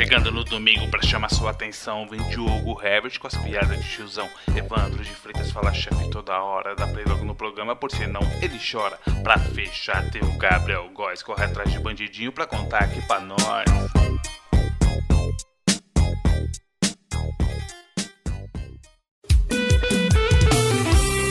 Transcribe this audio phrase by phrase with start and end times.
[0.00, 4.26] Chegando no domingo pra chamar sua atenção, vem Diogo Herbert com as piadas de tiozão.
[4.56, 8.58] Evandro de Freitas fala chefe toda hora, dá play logo no programa, por senão ele
[8.58, 8.98] chora.
[9.22, 13.38] Pra fechar, tem o Gabriel Góes, corre atrás de bandidinho pra contar aqui pra nós.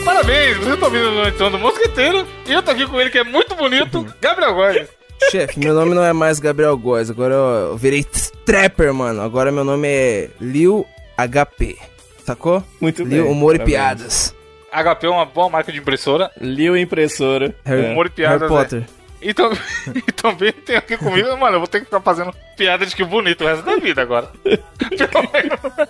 [0.04, 3.18] Parabéns, você tá ouvindo no Então do Mosqueteiro e eu tô aqui com ele que
[3.18, 4.99] é muito bonito, Gabriel Góes.
[5.30, 8.04] Chefe, meu nome não é mais Gabriel Góes, agora eu virei
[8.44, 9.20] trapper, mano.
[9.22, 11.76] Agora meu nome é Lil HP.
[12.24, 12.62] Sacou?
[12.80, 13.32] Muito Lil bem.
[13.32, 13.58] Humor e.
[13.60, 14.34] Piadas.
[14.72, 16.30] HP é uma boa marca de impressora.
[16.40, 17.54] Liu Impressora.
[17.64, 17.90] Harry, É.
[17.90, 18.40] Humor e piadas.
[18.40, 18.84] Harry Potter.
[19.20, 19.52] E, tam-
[19.94, 23.04] e também tem aqui comigo, mano, eu vou ter que ficar fazendo piada de que
[23.04, 24.30] bonito o resto da vida agora.
[24.44, 25.88] Pelo menos,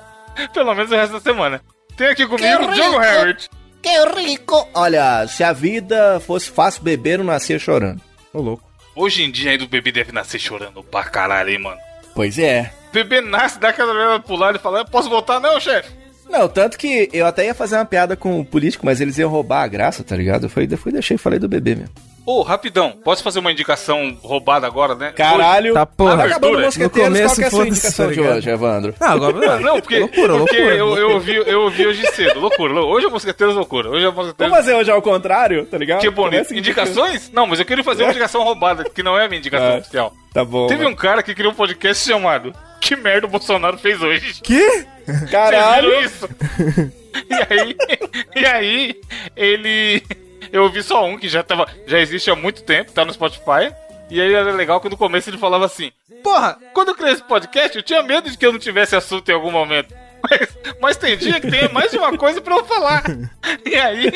[0.54, 1.60] pelo menos o resto da semana.
[1.96, 3.48] Tem aqui comigo o Diogo Harriet.
[3.82, 4.66] Que rico!
[4.74, 8.00] Olha, se a vida fosse fácil beber, não nascia chorando.
[8.32, 8.69] Ô, louco.
[9.00, 11.80] Hoje em dia ainda o bebê deve nascer chorando pra caralho, hein, mano.
[12.14, 12.70] Pois é.
[12.90, 15.90] O bebê nasce, dá aquela olhada pro lado e fala, posso voltar não, chefe?
[16.30, 19.28] Não, tanto que eu até ia fazer uma piada com o político, mas eles iam
[19.30, 20.44] roubar a graça, tá ligado?
[20.46, 21.90] Eu fui, eu fui deixei e falei do bebê mesmo.
[22.26, 25.10] Ô, rapidão, posso fazer uma indicação roubada agora, né?
[25.16, 25.72] Caralho!
[25.74, 26.24] Tá porra.
[26.26, 26.64] Acabando o Abertura.
[26.66, 28.94] mosqueteiros, No começo, qual que é a sua indicação tá de hoje, Evandro?
[29.00, 29.58] Não, agora.
[29.60, 30.74] Não, porque, loucura, porque loucura.
[30.76, 32.38] Eu, eu, ouvi, eu ouvi hoje cedo.
[32.38, 32.72] Loucura.
[32.74, 33.88] lou- Hoje é Mosqueteiros Loucura.
[33.90, 36.00] Hoje é Vamos fazer hoje ao contrário, tá ligado?
[36.00, 36.30] Que bonito.
[36.48, 37.30] Começa Indicações?
[37.32, 39.78] Não, mas eu queria fazer uma indicação roubada, que não é a minha indicação É.
[39.78, 40.12] oficial.
[40.32, 40.66] Tá bom.
[40.68, 44.40] Teve um cara que criou um podcast chamado Que merda o Bolsonaro fez hoje?
[44.42, 44.86] Que?
[45.30, 46.00] Caralho!
[46.00, 46.28] isso?
[47.28, 47.76] e aí,
[48.34, 49.00] e aí,
[49.36, 50.02] ele.
[50.52, 51.68] Eu ouvi só um que já tava.
[51.86, 53.72] Já existe há muito tempo, tá no Spotify.
[54.10, 55.92] E aí era legal que no começo ele falava assim:
[56.22, 59.28] Porra, quando eu criei esse podcast, eu tinha medo de que eu não tivesse assunto
[59.28, 59.94] em algum momento.
[60.22, 60.48] Mas,
[60.82, 63.04] mas tem dia que tem mais de uma coisa pra eu falar.
[63.64, 64.10] E aí,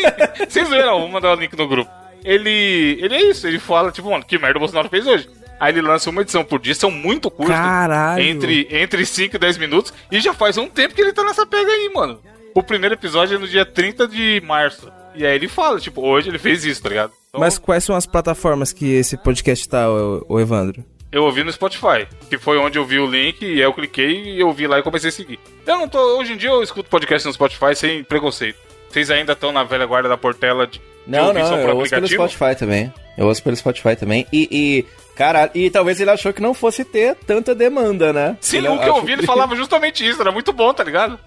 [0.47, 1.91] vocês viram, vou mandar o link no grupo.
[2.23, 2.99] Ele.
[3.01, 5.31] Ele é isso, ele fala, tipo, mano, que merda o Bolsonaro fez hoje.
[5.59, 7.57] Aí ele lança uma edição por dia, são muito curtas.
[7.57, 8.23] Caralho.
[8.23, 9.93] Entre, entre 5 e 10 minutos.
[10.11, 12.21] E já faz um tempo que ele tá nessa pega aí, mano.
[12.55, 14.91] O primeiro episódio é no dia 30 de março.
[15.15, 17.13] E aí ele fala, tipo, hoje ele fez isso, tá ligado?
[17.29, 20.85] Então, Mas quais são as plataformas que esse podcast tá, ô, ô Evandro?
[21.15, 24.35] eu ouvi no Spotify, que foi onde eu vi o link, e aí eu cliquei
[24.35, 25.39] e eu vi lá e comecei a seguir.
[25.65, 26.19] Eu não tô.
[26.19, 28.59] Hoje em dia eu escuto podcast no Spotify sem preconceito.
[28.95, 32.29] Vocês ainda estão na velha guarda da Portela de, Não, não, eu ouço pelo aplicativo?
[32.29, 32.95] Spotify também.
[33.19, 34.25] Eu ouço pelo Spotify também.
[34.33, 38.39] E, e caralho, e talvez ele achou que não fosse ter tanta demanda, né?
[38.41, 41.19] Sim, Ele o que eu ouvi, ele falava justamente isso, era muito bom, tá ligado?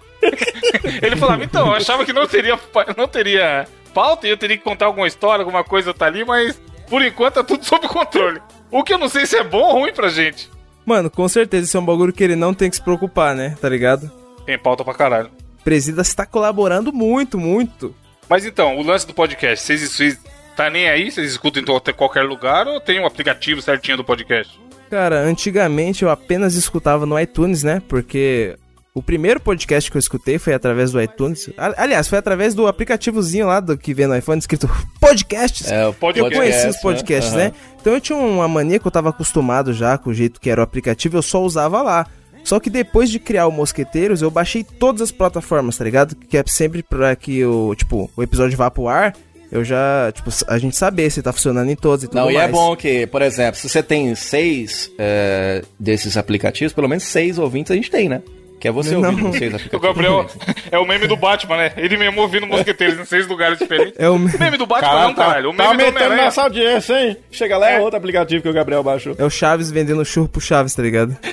[1.02, 2.58] ele falava, então, eu achava que não teria,
[2.96, 6.58] não teria pauta e eu teria que contar alguma história, alguma coisa tá ali, mas
[6.88, 8.40] por enquanto tá tudo sob controle.
[8.70, 10.50] O que eu não sei se é bom ou ruim pra gente.
[10.86, 13.58] Mano, com certeza isso é um bagulho que ele não tem que se preocupar, né?
[13.60, 14.10] Tá ligado?
[14.46, 15.30] Tem pauta pra caralho.
[15.68, 17.94] Presida está colaborando muito, muito.
[18.26, 20.18] Mas então, o lance do podcast, vocês, vocês
[20.56, 21.10] tá nem aí?
[21.10, 24.58] Vocês escutam em até qualquer lugar ou tem um aplicativo certinho do podcast?
[24.88, 27.82] Cara, antigamente eu apenas escutava no iTunes, né?
[27.86, 28.56] Porque
[28.94, 31.50] o primeiro podcast que eu escutei foi através do iTunes.
[31.76, 35.70] Aliás, foi através do aplicativozinho lá do que vem no iPhone escrito podcasts.
[35.70, 37.44] É, o Podcast, eu conheci os podcasts, Aham.
[37.44, 37.52] né?
[37.78, 40.62] Então eu tinha uma mania que eu tava acostumado já com o jeito que era
[40.62, 42.06] o aplicativo, eu só usava lá.
[42.44, 46.14] Só que depois de criar o Mosqueteiros, eu baixei todas as plataformas, tá ligado?
[46.14, 49.14] Que é sempre pra que o, tipo, o episódio vá pro ar,
[49.50, 52.36] eu já, tipo, a gente saber se tá funcionando em todos e tudo Não, mais.
[52.36, 57.04] e é bom que, por exemplo, se você tem seis é, desses aplicativos, pelo menos
[57.04, 58.22] seis ouvintes a gente tem, né?
[58.60, 59.08] Que é você Não.
[59.10, 59.80] ouvindo seis O aplicativos.
[59.86, 60.26] Gabriel
[60.72, 61.72] é o meme do Batman, né?
[61.76, 63.94] Ele mesmo ouvindo mosqueteiros em seis lugares diferentes.
[63.98, 65.50] É o O meme do Batman não, caralho.
[65.50, 66.24] O tá meme do aumentando Homem-Aranha.
[66.24, 67.16] nossa audiência, hein?
[67.30, 67.80] Chega lá, é É.
[67.80, 69.14] outro aplicativo que o Gabriel baixou.
[69.18, 71.16] É o Chaves vendendo churro pro Chaves, tá ligado?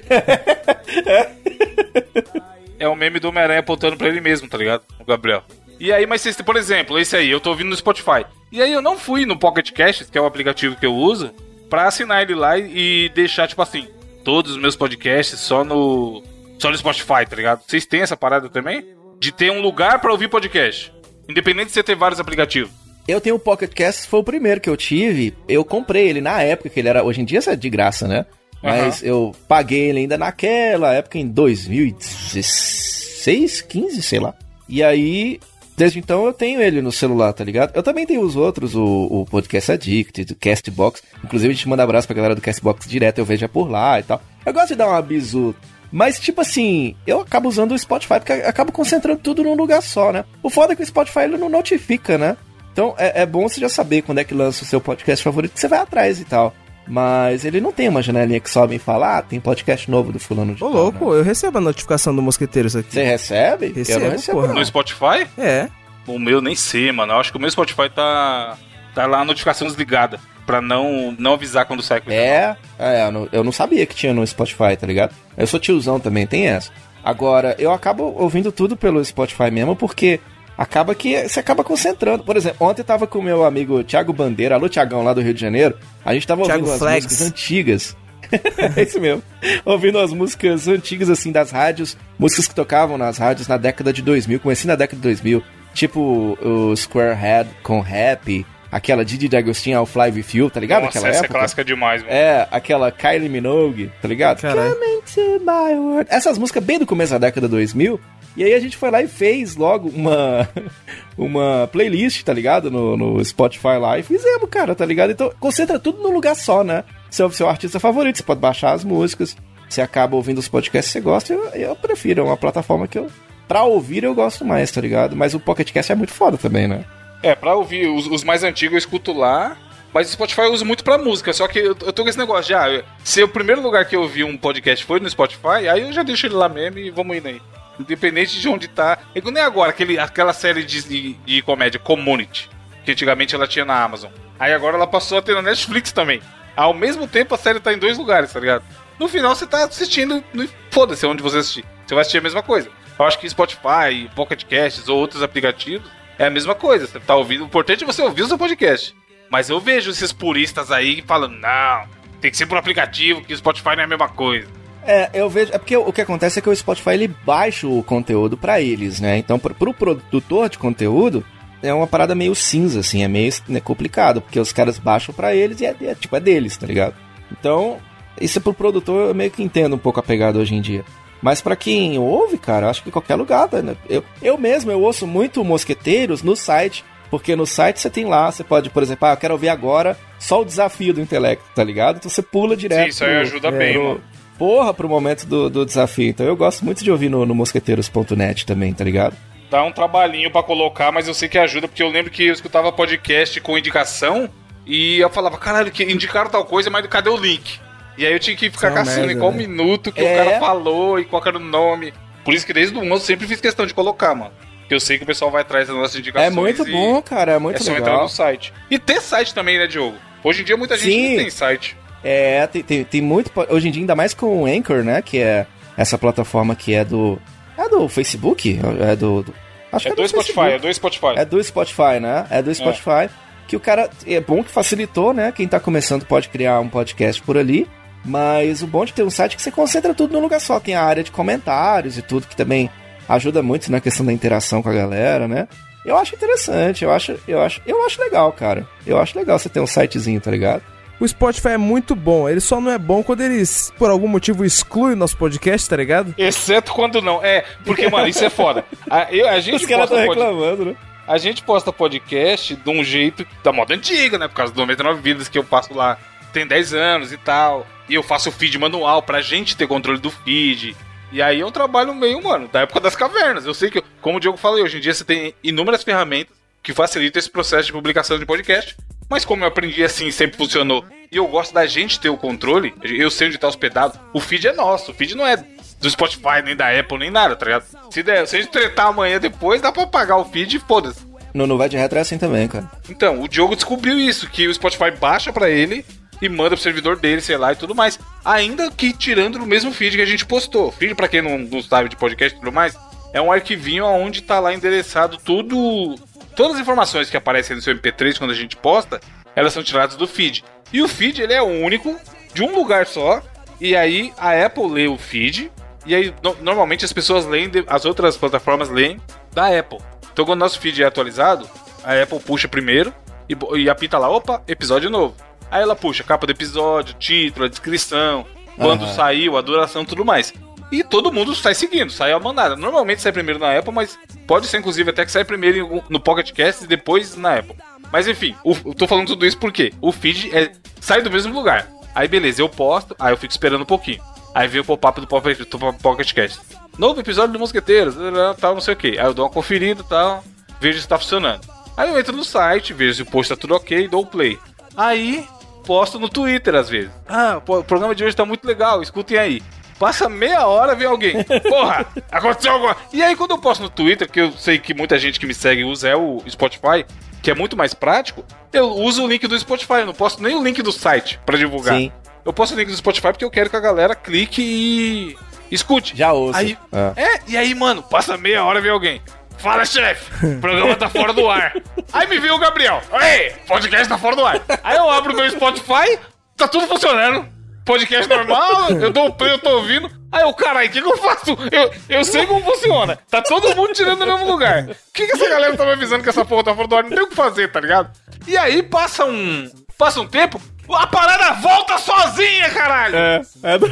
[2.78, 4.84] É o meme do Homem-Aranha apontando pra ele mesmo, tá ligado?
[5.00, 5.44] O Gabriel.
[5.80, 8.25] E aí, mas vocês, por exemplo, esse aí, eu tô ouvindo no Spotify.
[8.52, 11.31] E aí eu não fui no Pocket Cast, que é o aplicativo que eu uso,
[11.69, 13.88] pra assinar ele lá e deixar, tipo assim,
[14.24, 16.22] todos os meus podcasts só no.
[16.60, 17.62] Só no Spotify, tá ligado?
[17.68, 18.84] Vocês têm essa parada também?
[19.20, 20.92] De ter um lugar pra ouvir podcast.
[21.30, 22.72] Independente de você ter vários aplicativos.
[23.08, 25.36] Eu tenho o Pocket Cast, foi o primeiro que eu tive.
[25.48, 27.04] Eu comprei ele na época que ele era.
[27.04, 28.26] Hoje em dia isso é de graça, né?
[28.64, 34.34] Mas eu paguei ele ainda naquela época, em 2016, 15, sei lá.
[34.68, 35.40] E aí,
[35.78, 37.76] desde então eu tenho ele no celular, tá ligado?
[37.76, 41.03] Eu também tenho os outros, o, o Podcast Addict, o Castbox.
[41.24, 44.00] Inclusive a gente manda abraço pra galera do Castbox direto, eu vejo é por lá
[44.00, 44.20] e tal.
[44.44, 45.53] Eu gosto de dar uma bisu.
[45.96, 49.82] Mas, tipo assim, eu acabo usando o Spotify porque eu acabo concentrando tudo num lugar
[49.82, 50.26] só, né?
[50.44, 52.36] O foda é que o Spotify ele não notifica, né?
[52.74, 55.53] Então é, é bom você já saber quando é que lança o seu podcast favorito,
[55.53, 56.53] que você vai atrás e tal.
[56.86, 60.20] Mas ele não tem uma janelinha que sobe e fala, ah, tem podcast novo do
[60.20, 61.20] fulano de Ô, tal, louco, né?
[61.20, 62.91] eu recebo a notificação do Mosqueteiros aqui.
[62.91, 63.68] Você recebe?
[63.68, 64.48] Recebo, eu não recebo, porra.
[64.50, 64.56] não.
[64.56, 65.28] No Spotify?
[65.38, 65.70] É.
[66.06, 67.14] O meu nem sei, mano.
[67.14, 68.58] Eu acho que o meu Spotify tá.
[68.94, 70.20] Tá lá a notificação desligada.
[70.46, 72.02] Pra não, não avisar quando sai.
[72.08, 75.14] É, é eu, não, eu não sabia que tinha no Spotify, tá ligado?
[75.36, 76.72] Eu sou tiozão também, tem essa.
[77.03, 80.20] Agora, eu acabo ouvindo tudo pelo Spotify mesmo, porque
[80.58, 82.24] acaba que você acaba concentrando.
[82.24, 85.22] Por exemplo, ontem eu tava com o meu amigo Thiago Bandeira, alô Thiagão, lá do
[85.22, 85.78] Rio de Janeiro.
[86.03, 87.06] A gente tava Thiago ouvindo Flags.
[87.06, 87.98] as músicas antigas.
[88.76, 89.22] é isso mesmo.
[89.64, 91.98] Ouvindo as músicas antigas, assim, das rádios.
[92.18, 94.40] Músicas que tocavam nas rádios na década de 2000.
[94.40, 95.44] Comecei na década de 2000.
[95.74, 98.46] Tipo o Squarehead com Happy.
[98.76, 100.84] Aquela Didi D'Agostinho ao Fly With You, tá ligado?
[100.84, 101.38] Nossa, Aquela essa época.
[101.38, 102.14] é clássica demais, mano.
[102.14, 104.42] É, aquela Kylie Minogue, tá ligado?
[104.42, 106.08] Come into my world.
[106.10, 107.98] Essas músicas bem do começo da década 2000.
[108.36, 110.50] E aí a gente foi lá e fez logo uma
[111.18, 112.70] uma playlist, tá ligado?
[112.70, 115.12] No, no Spotify lá e fizemos, cara, tá ligado?
[115.12, 116.84] Então concentra tudo num lugar só, né?
[117.10, 119.38] Seu, seu artista favorito, você pode baixar as músicas.
[119.70, 121.34] Você acaba ouvindo os podcasts que você gosta.
[121.34, 123.10] Eu, eu prefiro, é uma plataforma que eu.
[123.48, 125.16] Pra ouvir eu gosto mais, tá ligado?
[125.16, 126.84] Mas o Pocket Cast é muito foda também, né?
[127.26, 129.58] É, pra ouvir os, os mais antigos eu escuto lá.
[129.94, 131.32] Mas o Spotify eu uso muito pra música.
[131.34, 132.70] Só que eu, eu tô com esse negócio já.
[132.70, 135.94] eu- Se o primeiro lugar que eu ouvi um podcast foi no Spotify, aí eu
[135.94, 137.42] já deixo ele lá mesmo e vamos indo aí.
[137.80, 138.98] Independente de onde tá.
[139.16, 142.50] É nem agora, aquele, aquela série de, de, de comédia, Community.
[142.84, 144.12] Que antigamente ela tinha na Amazon.
[144.40, 146.22] Aí agora ela passou a ter na Netflix também.
[146.56, 148.64] Ao mesmo tempo a série tá em dois lugares, tá ligado?
[149.00, 150.24] No final você tá assistindo.
[150.72, 151.66] Foda-se onde você assistir.
[151.88, 152.70] Você vai assistir a mesma coisa.
[153.00, 156.88] Eu acho que Spotify, Pocket Casts ou outros aplicativos é a mesma coisa.
[156.88, 157.44] Você tá ouvindo.
[157.44, 158.96] O importante é você ouvir o seu podcast.
[159.29, 161.85] Mas eu vejo esses puristas aí falando, não,
[162.22, 164.47] tem que ser por aplicativo, que o Spotify não é a mesma coisa.
[164.84, 165.52] É, eu vejo.
[165.53, 169.00] É porque o que acontece é que o Spotify ele baixa o conteúdo pra eles,
[169.00, 169.17] né?
[169.17, 171.26] Então, pro, pro produtor de conteúdo,
[171.62, 175.34] é uma parada meio cinza, assim, é meio né, complicado, porque os caras baixam pra
[175.34, 176.96] eles e é, é, tipo, é deles, tá ligado?
[177.32, 177.79] Então,
[178.22, 180.85] isso é pro produtor, eu meio que entendo um pouco a pegada hoje em dia.
[181.26, 183.76] Mas pra quem ouve, cara, acho que em qualquer lugar, né?
[183.90, 188.32] Eu, eu mesmo, eu ouço muito Mosqueteiros no site, porque no site você tem lá,
[188.32, 191.64] você pode, por exemplo, ah, eu quero ouvir agora só o desafio do intelecto, tá
[191.64, 191.96] ligado?
[191.98, 192.84] Então você pula direto.
[192.84, 194.02] Sim, isso aí pro- ajuda bem, pro- mano.
[194.38, 196.10] Porra, pro momento do, do desafio.
[196.10, 199.16] Então eu gosto muito de ouvir no, no mosqueteiros.net também, tá ligado?
[199.50, 202.34] Dá um trabalhinho pra colocar, mas eu sei que ajuda, porque eu lembro que eu
[202.34, 204.30] escutava podcast com indicação
[204.64, 207.60] e eu falava, caralho, que indicaram tal coisa, mas cadê o link?
[207.97, 209.38] E aí eu tinha que ficar Isso é caçando em merda, qual né?
[209.38, 210.14] minuto que É.
[210.14, 211.94] o cara falou e qual que era o nome.
[212.24, 214.32] Por isso que desde o 11 eu sempre fiz questão de colocar, mano.
[214.62, 216.34] Porque eu sei que o pessoal vai atrás das nossas É indicações.
[216.34, 218.03] muito e bom, cara, é muito É só entrar legal.
[218.03, 218.52] no site.
[218.70, 219.96] E ter site também, né, Diogo?
[220.24, 221.09] Hoje em dia muita gente Sim.
[221.09, 221.78] não tem site.
[222.03, 223.32] É, tem, tem, tem muito.
[223.50, 225.02] Hoje em dia, ainda mais com o Anchor, né?
[225.02, 225.46] Que é
[225.78, 227.20] essa plataforma que é do.
[227.58, 228.59] É do Facebook?
[228.82, 229.24] É do.
[229.24, 229.34] do-
[229.72, 230.56] acho É que do Spotify, Facebook.
[230.56, 231.14] é do Spotify.
[231.18, 232.26] É do Spotify, né?
[232.30, 233.09] É do Spotify.
[233.48, 233.90] Que o cara.
[234.06, 235.32] É bom que facilitou, né?
[235.32, 237.68] Quem tá começando pode criar um podcast por ali.
[238.05, 240.59] Mas o bom de ter um site é que você concentra tudo num lugar só.
[240.59, 242.69] Tem a área de comentários e tudo, que também
[243.09, 245.47] ajuda muito na questão da interação com a galera, né?
[245.85, 248.67] Eu acho interessante, eu acho, eu acho, eu acho legal, cara.
[248.85, 250.63] Eu acho legal você ter um sitezinho, tá ligado?
[250.99, 254.46] O Spotify é muito bom, ele só não é bom quando eles, por algum motivo,
[254.46, 256.15] excluem o nosso podcast, tá ligado?
[256.17, 257.24] Exceto quando não.
[257.24, 258.63] É, porque, mano, isso é foda.
[258.89, 260.75] A, eu- a gente Os caras posta estão reclamando, né?
[261.07, 264.27] A gente posta podcast de um jeito da moda antiga, né?
[264.27, 266.00] Por causa do 99 Vidas que eu passo lá
[266.36, 267.65] tem 10 anos e tal.
[267.88, 270.75] E eu faço o feed manual pra gente ter controle do feed.
[271.12, 273.46] E aí é um trabalho meio, mano, da época das cavernas.
[273.46, 276.74] Eu sei que, como o Diogo falou, hoje em dia você tem inúmeras ferramentas que
[276.74, 278.75] facilitam esse processo de publicação de podcast.
[279.10, 280.84] Mas como eu aprendi assim, sempre funcionou.
[281.12, 283.98] E eu gosto da gente ter o controle, eu sei onde tá hospedado.
[284.13, 287.36] O feed é nosso, o feed não é do Spotify, nem da Apple, nem nada,
[287.36, 287.65] tá ligado?
[287.91, 291.05] Se, der, se a gente tretar amanhã depois, dá pra pagar o feed e foda-se.
[291.36, 292.69] No, no Vai de Retro é assim também, cara.
[292.89, 295.86] Então, o Diogo descobriu isso, que o Spotify baixa pra ele
[296.22, 298.00] e manda pro servidor dele, sei lá, e tudo mais.
[298.24, 300.72] Ainda que tirando no mesmo feed que a gente postou.
[300.72, 302.77] Feed, pra quem não, não sabe de podcast e tudo mais,
[303.13, 305.95] é um arquivinho onde tá lá endereçado tudo.
[306.36, 309.00] Todas as informações que aparecem no seu MP3 quando a gente posta,
[309.36, 310.43] elas são tiradas do feed.
[310.74, 311.95] E o feed, ele é único,
[312.34, 313.22] de um lugar só.
[313.62, 315.51] E aí a Apple lê o feed.
[315.86, 319.00] E aí, no- normalmente as pessoas leem, as outras plataformas leem
[319.34, 319.79] da Apple.
[320.12, 321.48] Então, quando o nosso feed é atualizado,
[321.84, 322.93] a Apple puxa primeiro
[323.29, 325.15] e, e apita lá, opa, episódio novo.
[325.49, 328.25] Aí ela puxa a capa do episódio, título, a descrição,
[328.57, 328.93] quando Aham.
[328.93, 330.33] saiu, a duração tudo mais.
[330.71, 332.55] E todo mundo sai seguindo, sai a mandada.
[332.55, 336.31] Normalmente sai primeiro na Apple, mas pode ser inclusive até que sai primeiro no Pocket
[336.31, 337.55] Cast e depois na Apple.
[337.91, 341.33] Mas enfim, o, eu tô falando tudo isso porque o feed é, sai do mesmo
[341.33, 341.69] lugar.
[341.93, 344.01] Aí beleza, eu posto, aí eu fico esperando um pouquinho.
[344.33, 346.41] Aí vem o pop-up do Pocket, Cast.
[346.77, 347.95] Novo episódio do Mosqueteiros,
[348.37, 348.99] tal, não sei o que.
[348.99, 350.23] Aí eu dou uma conferida e tal,
[350.59, 351.47] vejo se tá funcionando.
[351.77, 354.37] Aí eu entro no site, vejo se o post tá tudo ok, dou o play.
[354.75, 355.25] Aí
[355.65, 356.91] posto no Twitter às vezes.
[357.07, 359.41] Ah, pô, o programa de hoje tá muito legal, escutem aí.
[359.77, 361.24] Passa meia hora vem alguém.
[361.50, 362.77] Porra, aconteceu alguma.
[362.93, 365.34] E aí, quando eu posto no Twitter, que eu sei que muita gente que me
[365.34, 366.86] segue usa é o Spotify,
[367.22, 369.79] que é muito mais prático, eu uso o link do Spotify.
[369.79, 371.75] Eu não posto nem o link do site pra divulgar.
[371.75, 371.91] Sim.
[372.24, 375.17] Eu posto o link do Spotify porque eu quero que a galera clique e
[375.51, 375.95] escute.
[375.95, 376.38] Já ouço.
[376.38, 376.93] Aí, ah.
[376.95, 379.01] É, e aí, mano, passa meia hora e vem alguém.
[379.38, 381.54] Fala, chefe, o programa tá fora do ar.
[381.94, 382.82] Aí me viu o Gabriel.
[383.01, 384.42] Ei, podcast tá fora do ar.
[384.63, 386.00] Aí eu abro meu Spotify,
[386.36, 387.27] tá tudo funcionando.
[387.63, 389.89] Podcast normal, eu dou o play, eu tô ouvindo.
[390.12, 391.38] Aí eu, caralho, o que, que eu faço?
[391.51, 392.98] Eu, eu sei como funciona.
[393.10, 394.63] Tá todo mundo tirando no mesmo lugar.
[394.63, 396.84] O que, que essa galera tá me avisando que essa porra tá fora do ar?
[396.84, 397.89] Não tem o que fazer, tá ligado?
[398.27, 399.50] E aí passa um.
[399.77, 400.39] Passa um tempo,
[400.74, 402.96] a parada volta sozinha, caralho!
[402.96, 403.58] É, é.
[403.58, 403.70] Do...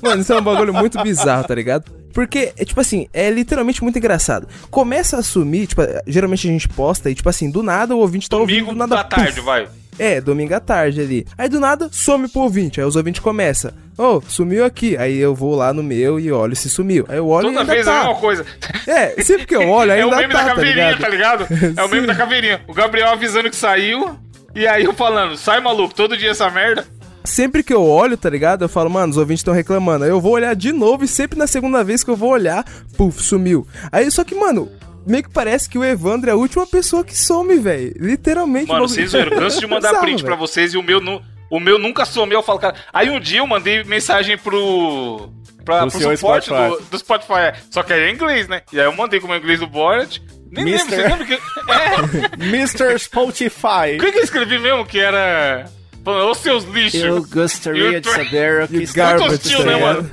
[0.00, 2.03] Mano, isso é um bagulho muito bizarro, tá ligado?
[2.14, 4.48] Porque, é, tipo assim, é literalmente muito engraçado.
[4.70, 8.30] Começa a sumir, tipo, geralmente a gente posta e, tipo assim, do nada o ouvinte
[8.30, 8.96] tá Domingo ouvindo, do nada...
[8.96, 9.68] da tarde, vai.
[9.98, 11.26] É, domingo à tarde ali.
[11.36, 12.80] Aí do nada some pro ouvinte.
[12.80, 13.72] Aí os ouvintes começam.
[13.96, 14.96] Ô, oh, sumiu aqui.
[14.96, 17.04] Aí eu vou lá no meu e olho se sumiu.
[17.08, 17.92] Aí eu olho Toda e ainda vez tá.
[17.92, 18.46] é a mesma coisa.
[18.88, 20.16] É, sempre que eu olho ainda tá.
[20.22, 21.46] É o meme tá, da caveirinha, tá ligado?
[21.46, 21.80] Tá ligado?
[21.80, 22.60] É o meme da caveirinha.
[22.66, 24.18] O Gabriel avisando que saiu.
[24.54, 26.84] E aí eu falando, sai maluco, todo dia essa merda
[27.24, 28.62] sempre que eu olho, tá ligado?
[28.62, 30.04] Eu falo, mano, os ouvintes estão reclamando.
[30.04, 32.64] Aí eu vou olhar de novo e sempre na segunda vez que eu vou olhar,
[32.96, 33.66] puf, sumiu.
[33.90, 34.70] Aí só que, mano,
[35.06, 37.94] meio que parece que o Evandro é a última pessoa que some, velho.
[37.96, 38.68] Literalmente.
[38.68, 41.58] Mano, vocês viram, eu canso de mandar print pra vocês e o meu, nu, o
[41.58, 42.32] meu nunca some.
[42.32, 42.74] Eu falo, cara.
[42.92, 45.30] Aí um dia eu mandei mensagem pro.
[45.64, 46.68] Pra, pro, pro suporte Spotify.
[46.68, 47.64] Do, do, Spotify.
[47.70, 48.62] Só que aí é inglês, né?
[48.70, 50.18] E aí eu mandei com o meu inglês do Borat.
[50.50, 50.98] Nem Mister...
[50.98, 51.54] lembro, você lembra que.
[52.44, 52.44] É.
[52.44, 52.98] Mr.
[52.98, 53.96] Spotify.
[53.96, 54.84] O que, que eu escrevi mesmo?
[54.84, 55.64] Que era.
[56.04, 57.00] Falando, ô seus lixos.
[57.00, 60.10] Eu gostaria de saber o que está hostil, né, mano?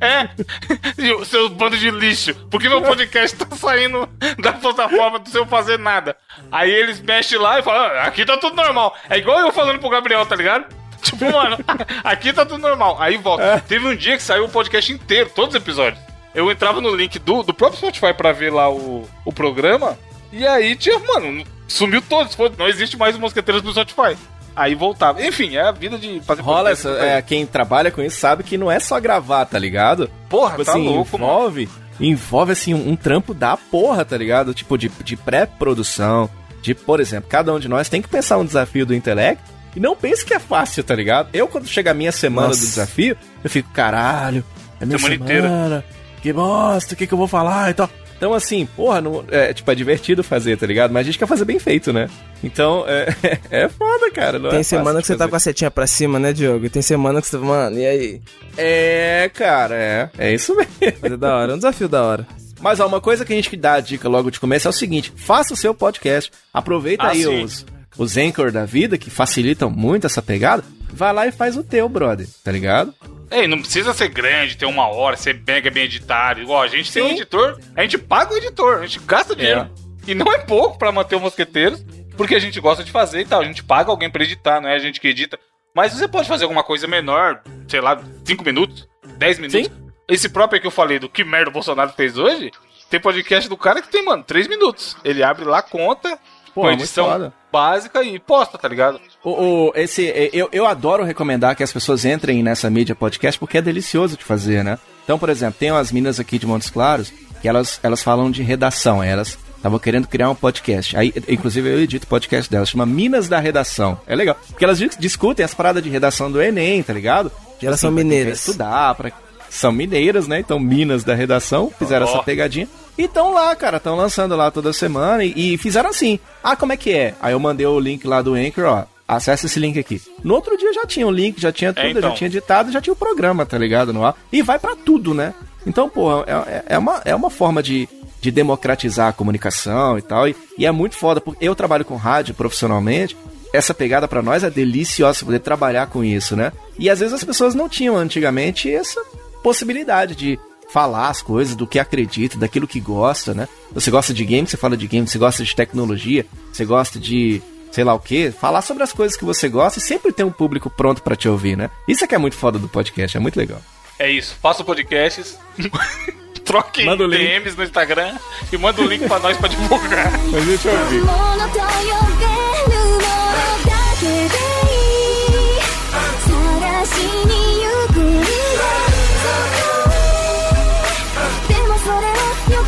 [0.00, 2.34] É, seus bandos de lixo.
[2.50, 4.08] Porque meu podcast tá saindo
[4.40, 6.16] da plataforma do seu fazer nada.
[6.50, 8.96] Aí eles mexem lá e falam, ah, aqui tá tudo normal.
[9.08, 10.66] É igual eu falando pro Gabriel, tá ligado?
[11.00, 11.56] Tipo, mano,
[12.02, 12.96] aqui tá tudo normal.
[13.00, 13.44] Aí volta.
[13.44, 13.60] É.
[13.60, 16.02] Teve um dia que saiu o podcast inteiro, todos os episódios.
[16.34, 19.96] Eu entrava no link do, do próprio Spotify pra ver lá o, o programa.
[20.32, 22.36] E aí tinha, mano, sumiu todos.
[22.58, 24.18] Não existe mais o Mosqueteiros do Spotify
[24.58, 25.24] aí voltava.
[25.24, 28.58] Enfim, é a vida de fazer Rola essa, é, quem trabalha com isso sabe que
[28.58, 30.10] não é só gravar, tá ligado?
[30.28, 31.88] Porra, tipo, tá assim, louco, envolve, mano.
[32.00, 34.52] envolve assim um, um, trampo da porra, tá ligado?
[34.52, 36.28] Tipo de, de pré-produção,
[36.60, 39.44] de, por exemplo, cada um de nós tem que pensar um desafio do intelecto
[39.76, 41.28] e não pense que é fácil, tá ligado?
[41.32, 42.60] Eu quando chega a minha semana Nossa.
[42.60, 44.44] do desafio, eu fico, caralho,
[44.80, 45.84] é minha semana, semana inteira.
[46.20, 47.88] que bosta, o que que eu vou falar e tal.
[48.18, 50.90] Então, assim, porra, não, é, tipo, é divertido fazer, tá ligado?
[50.90, 52.10] Mas a gente quer fazer bem feito, né?
[52.42, 53.14] Então, é,
[53.48, 54.40] é foda, cara.
[54.50, 56.66] Tem é semana que você tá com a setinha pra cima, né, Diogo?
[56.66, 57.38] E tem semana que você.
[57.38, 58.20] Mano, e aí?
[58.56, 60.10] É, cara, é.
[60.18, 60.98] É isso mesmo.
[61.00, 62.26] Mas é da hora, é um desafio da hora.
[62.60, 64.72] Mas ó, uma coisa que a gente dá a dica logo de começo é o
[64.72, 67.44] seguinte: faça o seu podcast, aproveita ah, aí sim.
[67.44, 67.64] os,
[67.96, 70.64] os Anchor da vida, que facilitam muito essa pegada.
[70.92, 72.92] Vai lá e faz o teu, brother, tá ligado?
[73.30, 76.40] Ei, não precisa ser grande, ter uma hora, ser mega bem editado.
[76.40, 77.00] Igual a gente Sim.
[77.00, 79.60] tem um editor, a gente paga o editor, a gente gasta dinheiro.
[79.60, 80.10] É.
[80.10, 81.84] E não é pouco para manter o Mosqueteiros,
[82.16, 83.40] porque a gente gosta de fazer e tal.
[83.40, 85.38] A gente paga alguém pra editar, não é a gente que edita.
[85.74, 89.66] Mas você pode fazer alguma coisa menor, sei lá, 5 minutos, 10 minutos.
[89.66, 89.90] Sim.
[90.08, 92.50] Esse próprio que eu falei do que merda o Bolsonaro fez hoje,
[92.88, 94.96] tem podcast do cara que tem, mano, 3 minutos.
[95.04, 96.18] Ele abre lá, conta,
[96.58, 99.00] Pô, com edição básica e posta, tá ligado?
[99.22, 103.58] O, o, esse, eu, eu adoro recomendar que as pessoas entrem nessa mídia podcast porque
[103.58, 104.76] é delicioso de fazer, né?
[105.04, 108.42] Então, por exemplo, tem umas minas aqui de Montes Claros que elas, elas falam de
[108.42, 110.96] redação, elas estavam querendo criar um podcast.
[110.96, 114.00] Aí, inclusive, eu edito o podcast delas, chama Minas da Redação.
[114.04, 114.36] É legal.
[114.48, 117.30] Porque elas discutem as paradas de redação do Enem, tá ligado?
[117.62, 118.40] E elas assim, são mineiras.
[118.40, 119.12] Estudar, pra...
[119.50, 120.40] são mineiras, né?
[120.40, 122.08] Então, Minas da Redação, fizeram oh.
[122.10, 122.68] essa pegadinha.
[122.96, 126.18] E estão lá, cara, estão lançando lá toda semana e, e, fizeram assim.
[126.42, 127.14] Ah, como é que é?
[127.20, 128.84] Aí eu mandei o link lá do Anchor, ó.
[129.06, 130.02] Acesse esse link aqui.
[130.22, 132.02] No outro dia já tinha o link, já tinha tudo, é, então.
[132.02, 133.90] já tinha editado, já tinha o programa, tá ligado?
[133.92, 134.14] No ar.
[134.30, 135.32] E vai para tudo, né?
[135.66, 137.88] Então, pô, é, é, é, uma, é uma forma de,
[138.20, 140.28] de democratizar a comunicação e tal.
[140.28, 143.16] E, e é muito foda, porque eu trabalho com rádio profissionalmente.
[143.50, 146.52] Essa pegada para nós é deliciosa poder trabalhar com isso, né?
[146.78, 149.00] E às vezes as pessoas não tinham antigamente essa
[149.42, 153.48] possibilidade de falar as coisas, do que acredita, daquilo que gosta, né?
[153.72, 157.42] Você gosta de game, você fala de game, você gosta de tecnologia, você gosta de
[157.70, 160.30] sei lá o que, falar sobre as coisas que você gosta e sempre ter um
[160.30, 161.70] público pronto para te ouvir, né?
[161.86, 163.60] Isso é que é muito foda do podcast, é muito legal.
[163.98, 165.38] É isso, faça podcasts,
[166.44, 168.16] troque DMs no Instagram
[168.50, 170.10] e manda o um link pra nós pra divulgar.
[170.32, 171.02] Mas deixa eu ouvir.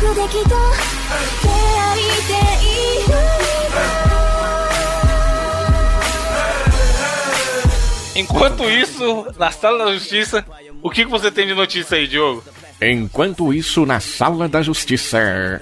[0.28, 0.56] きた
[1.42, 2.32] 出会いて
[2.64, 3.16] いる
[8.18, 10.42] Enquanto isso, na sala da justiça,
[10.82, 12.42] o que você tem de notícia aí, Diogo?
[12.80, 15.60] Enquanto isso, na sala da justiça.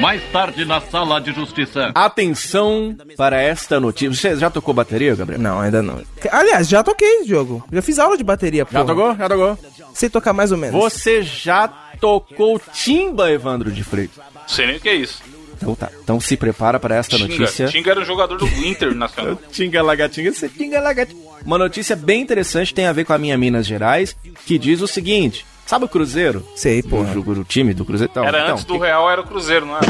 [0.00, 1.92] Mais tarde na sala de justiça.
[1.94, 4.34] Atenção para esta notícia.
[4.34, 5.40] Você já tocou bateria, Gabriel?
[5.40, 6.02] Não, ainda não.
[6.30, 7.64] Aliás, já toquei, jogo.
[7.72, 8.72] Já fiz aula de bateria, pô.
[8.72, 9.16] Já tocou?
[9.16, 9.58] Já tocou?
[9.94, 10.74] Sei tocar mais ou menos.
[10.78, 14.23] Você já tocou timba, Evandro de Freitas?
[14.47, 15.21] Sei nem o que é isso.
[15.55, 15.89] Então tá.
[16.03, 17.29] Então se prepara para esta Tinga.
[17.35, 17.67] notícia.
[17.67, 19.39] Tinga era um jogador do Internacional.
[19.51, 21.19] Tinga lagatinga, você tinga lagatinga.
[21.43, 24.87] Uma notícia bem interessante tem a ver com a minha Minas Gerais, que diz o
[24.87, 26.45] seguinte: sabe o Cruzeiro?
[26.55, 27.11] Sei, O, porra.
[27.13, 28.11] jogo do time do Cruzeiro?
[28.11, 29.85] Então, Era então, antes do que- Real, era o Cruzeiro, não era?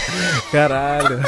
[0.50, 1.20] Caralho.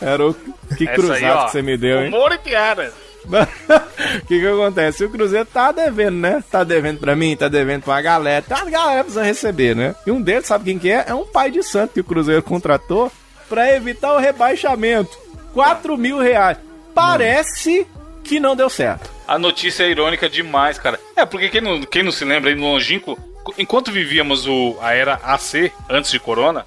[0.00, 0.34] Era o
[0.76, 2.08] que Essa cruzado aí, ó, que você me deu, hein?
[2.08, 2.92] Humor e piada.
[3.26, 5.04] O que que acontece?
[5.04, 6.42] O Cruzeiro tá devendo, né?
[6.50, 8.44] Tá devendo pra mim, tá devendo pra galera.
[8.46, 9.94] Tá, a galera precisa receber, né?
[10.06, 11.04] E um deles, sabe quem que é?
[11.08, 13.10] É um pai de santo que o Cruzeiro contratou
[13.48, 15.18] pra evitar o rebaixamento.
[15.52, 16.58] 4 mil reais.
[16.94, 17.86] Parece
[18.22, 19.10] que não deu certo.
[19.26, 21.00] A notícia é irônica demais, cara.
[21.16, 23.18] É, porque quem não, quem não se lembra aí no longínquo,
[23.58, 26.66] enquanto vivíamos o, a era AC, antes de Corona,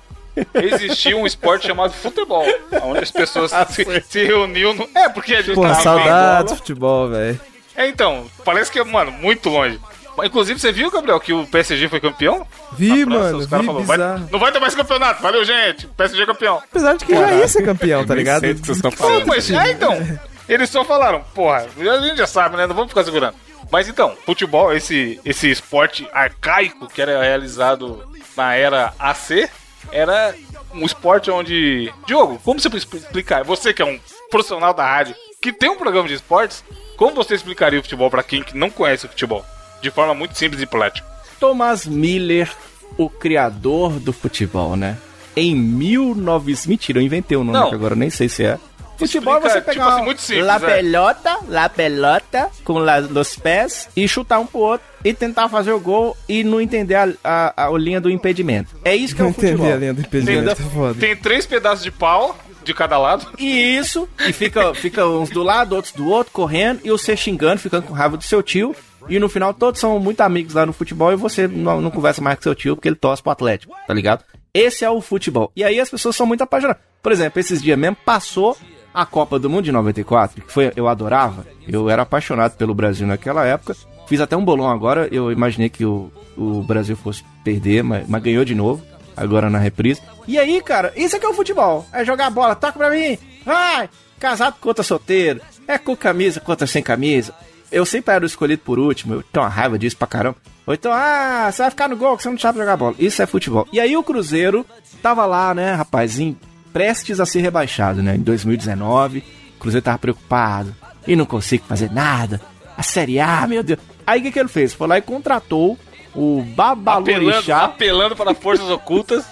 [0.56, 2.46] existia um esporte chamado futebol,
[2.84, 4.90] onde as pessoas se, se reuniam no...
[4.96, 7.40] É, porque a gente Porra, tava saudades futebol, velho.
[7.76, 9.80] É, então, parece que é, mano, muito longe.
[10.24, 12.46] Inclusive, você viu, Gabriel, que o PSG foi campeão?
[12.74, 15.86] Vi, França, mano, os caras vi, falaram, "Vai- não vai ter mais campeonato, valeu, gente,
[15.86, 16.58] o PSG é campeão.
[16.58, 18.42] Apesar de que já ia ser campeão, tá ligado?
[18.42, 20.20] sei que vocês estão Não, mas, é, então,
[20.50, 23.36] eles só falaram, porra, a gente já sabe, né, não vamos ficar segurando.
[23.72, 28.04] Mas então, futebol, esse, esse esporte arcaico que era realizado
[28.36, 29.50] na era AC,
[29.92, 30.36] era
[30.74, 31.92] um esporte onde...
[32.06, 33.44] Diogo, como você explicar?
[33.44, 36.64] Você que é um profissional da rádio, que tem um programa de esportes,
[36.98, 39.44] como você explicaria o futebol pra quem que não conhece o futebol?
[39.82, 41.08] De forma muito simples e prática.
[41.40, 42.52] Thomas Miller,
[42.98, 44.98] o criador do futebol, né?
[45.36, 46.68] Em 1900.
[46.68, 47.70] Mentira, eu inventei o nome Não.
[47.70, 48.60] que agora nem sei se é.
[49.00, 50.60] Futebol é Explica, você tipo pegar assim, muito simples, la é.
[50.60, 55.72] pelota, la pelota com la, los pés e chutar um pro outro e tentar fazer
[55.72, 58.76] o gol e não entender a, a, a linha do impedimento.
[58.84, 59.54] É isso que é Não o futebol.
[59.56, 61.00] entendi a linha do impedimento, Tem- é foda.
[61.00, 63.26] Tem três pedaços de pau de cada lado.
[63.38, 67.60] E isso, e fica, fica uns do lado, outros do outro, correndo, e você xingando,
[67.62, 68.76] ficando com raiva do seu tio.
[69.08, 72.22] E no final todos são muito amigos lá no futebol e você não, não conversa
[72.22, 74.24] mais com seu tio porque ele torce pro Atlético, tá ligado?
[74.54, 75.52] Esse é o futebol.
[75.56, 76.82] E aí as pessoas são muito apaixonadas.
[77.02, 78.58] Por exemplo, esses dias mesmo passou
[79.02, 81.46] a Copa do Mundo de 94, que foi, eu adorava.
[81.68, 83.76] Eu era apaixonado pelo Brasil naquela época.
[84.08, 88.24] Fiz até um bolão agora, eu imaginei que o, o Brasil fosse perder, mas, mas
[88.24, 88.84] ganhou de novo
[89.16, 90.02] agora na reprise.
[90.28, 91.86] E aí, cara, isso é que é o futebol.
[91.94, 93.90] É jogar bola, toca pra mim, vai!
[94.20, 97.34] Casado contra solteiro, é com camisa contra sem camisa.
[97.72, 100.38] Eu sempre era o escolhido por último, eu tenho uma raiva disso pra caramba.
[100.66, 102.96] Ou então, ah, você vai ficar no gol que você não sabe jogar bola.
[103.00, 103.68] Isso é futebol.
[103.72, 104.66] E aí o Cruzeiro
[105.02, 106.38] tava lá, né, rapazinho,
[106.74, 109.24] prestes a ser rebaixado, né, em 2019.
[109.56, 110.76] O Cruzeiro tava preocupado
[111.08, 112.42] e não consigo fazer nada.
[112.78, 113.80] A Série A, meu Deus.
[114.08, 114.74] Aí o que, que ele fez?
[114.74, 115.78] Foi lá e contratou
[116.16, 117.66] o Apelando, Babalorixá.
[117.66, 119.26] apelando para forças ocultas.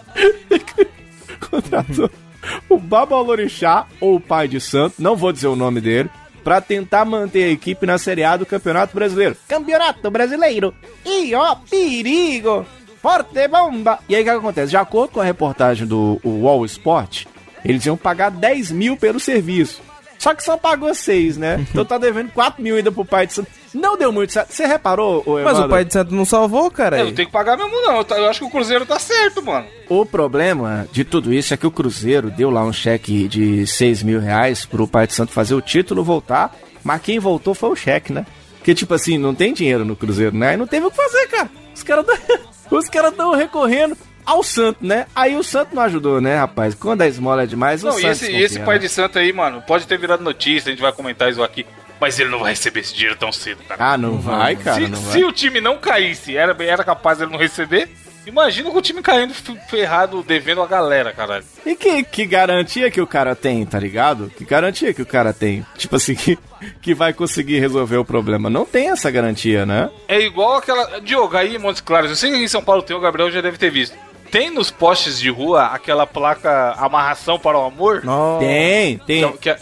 [1.50, 2.10] contratou
[2.70, 6.10] o Babalorixá, ou o pai de santo, não vou dizer o nome dele,
[6.44, 9.36] pra tentar manter a equipe na Série A do Campeonato Brasileiro.
[9.48, 10.74] Campeonato Brasileiro!
[11.06, 12.66] E ó, perigo!
[13.08, 14.00] Forte bomba!
[14.10, 14.72] E aí o que acontece?
[14.72, 17.24] De acordo com a reportagem do Wall Sport,
[17.64, 19.82] eles iam pagar 10 mil pelo serviço.
[20.20, 21.66] Só que só pagou 6, né?
[21.72, 23.50] Então tá devendo 4 mil ainda pro pai de santo.
[23.74, 24.52] Não deu muito certo.
[24.52, 27.00] Você reparou, ô, Mas o pai de santo não salvou, cara?
[27.00, 28.02] Eu não tenho que pagar mesmo, não.
[28.02, 29.66] Eu Eu acho que o Cruzeiro tá certo, mano.
[29.88, 34.04] O problema de tudo isso é que o Cruzeiro deu lá um cheque de 6
[34.04, 37.76] mil reais pro Pai de Santo fazer o título voltar, mas quem voltou foi o
[37.76, 38.26] cheque, né?
[38.58, 40.56] Porque, tipo assim, não tem dinheiro no Cruzeiro, né?
[40.56, 41.50] E não teve o que fazer, cara.
[41.74, 42.06] Os caras
[42.72, 45.06] os caras estão recorrendo ao Santo, né?
[45.16, 46.76] Aí o Santo não ajudou, né, rapaz?
[46.76, 48.82] Quando a esmola é demais, o Não, e Santo esse, esse pai né?
[48.82, 51.66] de santo aí, mano, pode ter virado notícia, a gente vai comentar isso aqui.
[52.00, 53.94] Mas ele não vai receber esse dinheiro tão cedo, cara.
[53.94, 55.24] Ah, não vai, cara, se, não se vai.
[55.24, 57.90] o time não caísse, era, era capaz dele não receber.
[58.28, 59.34] Imagina com o time caindo
[59.70, 61.46] ferrado, devendo a galera, caralho.
[61.66, 64.30] E que, que garantia que o cara tem, tá ligado?
[64.38, 65.66] Que garantia que o cara tem?
[65.78, 66.38] Tipo assim, que,
[66.82, 68.50] que vai conseguir resolver o problema.
[68.50, 69.90] Não tem essa garantia, né?
[70.08, 71.00] É igual aquela.
[71.00, 73.40] Diogo, aí em Montes Claros, eu sei que em São Paulo tem, o Gabriel já
[73.42, 73.96] deve ter visto.
[74.30, 78.04] Tem nos postes de rua aquela placa amarração para o amor?
[78.04, 78.46] Nossa.
[78.46, 79.32] Tem, tem.
[79.38, 79.60] Que- que-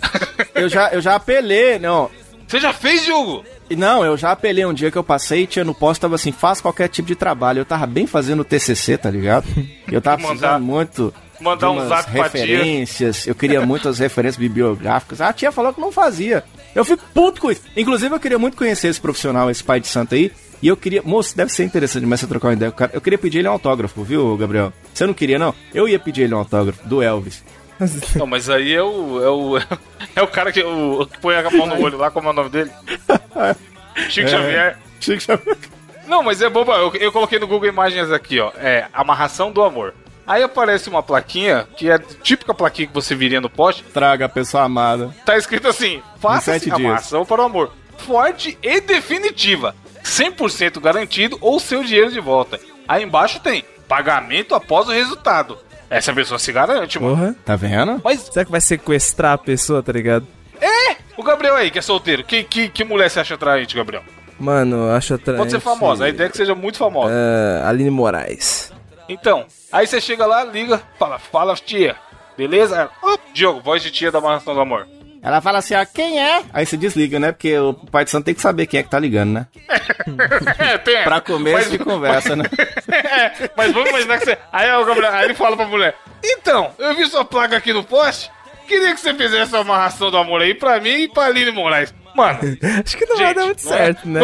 [0.56, 2.10] Eu já, eu já apelei, não.
[2.47, 3.45] Você já fez, Diogo?
[3.71, 6.32] Não, eu já apelei um dia que eu passei e tinha no posto, tava assim,
[6.32, 7.60] faz qualquer tipo de trabalho.
[7.60, 9.45] Eu tava bem fazendo TCC, tá ligado?
[9.91, 12.41] Eu tava precisando muito mandar um zap pra tia.
[12.41, 13.28] referências.
[13.28, 15.21] Eu queria muitas referências bibliográficas.
[15.21, 16.43] A tia falou que não fazia.
[16.73, 17.62] Eu fico puto com isso.
[17.75, 20.32] Inclusive, eu queria muito conhecer esse profissional, esse pai de santo aí.
[20.62, 21.01] E eu queria...
[21.04, 22.91] Moço, deve ser interessante demais você trocar uma ideia com o cara.
[22.93, 24.73] Eu queria pedir ele um autógrafo, viu, Gabriel?
[24.93, 25.54] Você não queria, não?
[25.73, 27.43] Eu ia pedir ele um autógrafo, do Elvis.
[28.16, 29.24] Não, mas aí é o.
[29.24, 29.58] É o,
[30.16, 32.34] é o cara que, o, que põe a mão no olho lá, como é o
[32.34, 32.72] nome dele?
[34.10, 34.78] Chico Xavier.
[35.00, 35.58] Chico Xavier.
[36.08, 36.76] Não, mas é boba.
[36.78, 38.52] Eu, eu coloquei no Google Imagens aqui, ó.
[38.58, 39.94] É Amarração do Amor.
[40.28, 44.26] Aí aparece uma plaquinha, que é a típica plaquinha que você viria no poste, Traga
[44.26, 45.14] a pessoa amada.
[45.24, 46.94] tá escrito assim: faça-se sete a dias.
[46.94, 47.72] ação para o amor.
[47.98, 49.76] Forte e definitiva.
[50.04, 52.60] 100% garantido ou seu dinheiro de volta.
[52.88, 55.58] Aí embaixo tem pagamento após o resultado.
[55.98, 57.16] Essa pessoa se garante, mano.
[57.16, 57.36] Porra.
[57.46, 58.02] Tá vendo?
[58.04, 60.28] Mas Será que vai sequestrar a pessoa, tá ligado?
[61.18, 64.04] o Gabriel aí, que é solteiro, que, que, que mulher você acha atraente, Gabriel?
[64.38, 65.40] Mano, eu acho atraente.
[65.40, 67.14] Pode ser famosa, a ideia é que seja muito famosa.
[67.14, 68.74] É, Aline Moraes.
[69.08, 71.96] Então, aí você chega lá, liga, fala, fala, tia.
[72.38, 72.90] Beleza?
[73.02, 74.86] "Ó, Diogo, voz de tia da Mansão do Amor.
[75.26, 76.44] Ela fala assim, ó, quem é?
[76.54, 77.32] Aí você desliga, né?
[77.32, 79.48] Porque o pai de santo tem que saber quem é que tá ligando, né?
[80.60, 81.04] É, tem.
[81.04, 82.46] Pra começo Mas- de conversa, né?
[82.94, 84.38] É, mas vamos imaginar que você.
[84.52, 88.30] Aí, aí ele fala pra mulher: Então, eu vi sua placa aqui no poste.
[88.68, 91.94] Queria que você fizesse uma amarração do amor aí pra mim e pra Aline Moraes.
[92.16, 92.40] Mano,
[92.86, 94.22] Acho que não vai Gente, dar muito é- certo, né?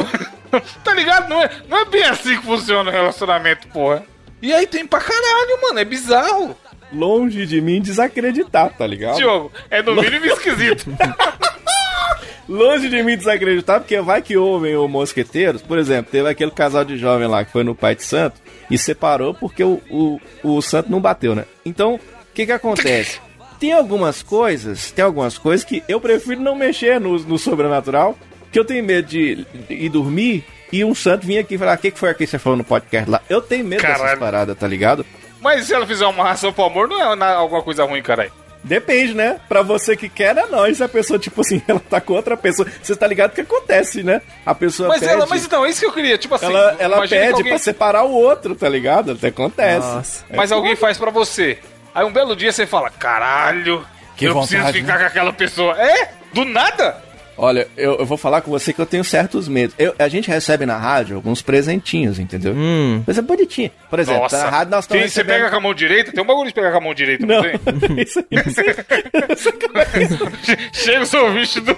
[0.84, 1.30] tá ligado?
[1.30, 4.04] Não é, não é bem assim que funciona o relacionamento, porra.
[4.42, 5.80] E aí tem pra caralho, mano.
[5.80, 6.56] É bizarro.
[6.92, 9.18] Longe de mim desacreditar, tá ligado?
[9.18, 10.86] Diogo, é no mínimo esquisito.
[12.50, 15.62] Longe de mim desacreditar, porque vai que ouvem o Mosqueteiros.
[15.62, 18.78] Por exemplo, teve aquele casal de jovem lá que foi no Pai de Santo e
[18.78, 21.46] separou porque o, o, o santo não bateu, né?
[21.66, 22.00] Então, o
[22.34, 23.20] que que acontece?
[23.60, 28.18] Tem algumas coisas, tem algumas coisas que eu prefiro não mexer no, no sobrenatural,
[28.52, 31.82] que eu tenho medo de, ir dormir e um santo vir aqui e falar, o
[31.82, 33.22] que, que foi aqui que você falou no podcast lá?
[33.30, 34.20] Eu tenho medo dessas Caralho.
[34.20, 35.06] paradas, tá ligado?
[35.42, 38.32] Mas se ela fizer uma amarração pro amor, não é na- alguma coisa ruim, caralho.
[38.64, 39.40] Depende, né?
[39.50, 40.72] Pra você que quer, é não.
[40.72, 44.04] Se a pessoa, tipo assim, ela tá com outra pessoa, você tá ligado que acontece,
[44.04, 44.22] né?
[44.46, 46.16] A pessoa Mas pede, ela, mas então, é isso que eu queria.
[46.16, 49.14] Tipo assim, ela, ela pede alguém- pra separar o outro, tá ligado?
[49.14, 49.88] Até acontece.
[49.88, 50.26] Nossa.
[50.30, 51.58] É Mas alguém faz pra você.
[51.94, 53.84] Aí um belo dia você fala, caralho,
[54.16, 55.00] Que eu vontade, preciso ficar né?
[55.00, 55.76] com aquela pessoa.
[55.82, 56.12] É?
[56.32, 57.04] Do nada?
[57.44, 59.76] Olha, eu, eu vou falar com você que eu tenho certos medos.
[59.80, 62.54] Eu- a gente recebe na rádio alguns presentinhos, entendeu?
[62.56, 63.02] Hum.
[63.04, 63.72] Coisa bonitinha.
[63.90, 64.44] Por exemplo, Nossa.
[64.44, 66.12] na rádio nós estamos Tem- você pega com a mão direita?
[66.12, 67.60] Tem um bagulho de pegar com a mão direita, não, Não, tem?
[68.04, 68.24] isso.
[70.72, 71.76] Chega o seu bicho do,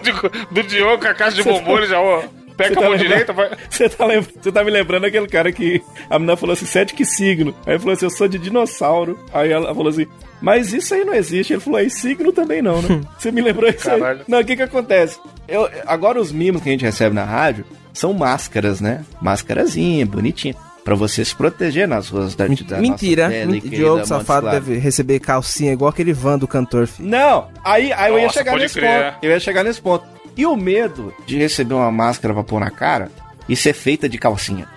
[0.52, 2.24] do Diogo com a caixa de bombom, já, ó,
[2.58, 3.50] pega Você com a tá mão direita, vai...
[3.70, 6.94] Você tá, lem- você tá me lembrando aquele cara que a menina falou assim, sete
[6.94, 7.54] que signo?
[7.66, 9.18] Aí ele falou assim, eu sou de dinossauro.
[9.34, 10.06] Aí ela falou assim,
[10.42, 11.54] mas isso aí não existe.
[11.54, 13.02] Ele falou, e signo também não, né?
[13.18, 14.20] Você me lembrou isso Caralho.
[14.20, 14.26] aí?
[14.28, 15.20] Não, o que que acontece?
[15.48, 19.04] Eu, agora os mimos que a gente recebe na rádio são máscaras, né?
[19.22, 20.56] Máscarazinha, bonitinha.
[20.84, 22.50] Pra você se proteger nas ruas da, da
[22.82, 23.24] Mentira.
[23.24, 24.66] nossa bela Menti- querida Diogo Safado Claros.
[24.66, 27.08] deve receber calcinha igual aquele van do cantor, filho.
[27.10, 29.12] Não, aí, aí eu ia Nossa, chegar nesse crer.
[29.14, 29.18] ponto.
[29.26, 30.06] Eu ia chegar nesse ponto.
[30.36, 33.12] E o medo de receber uma máscara pra pôr na cara
[33.48, 34.68] e ser feita de calcinha?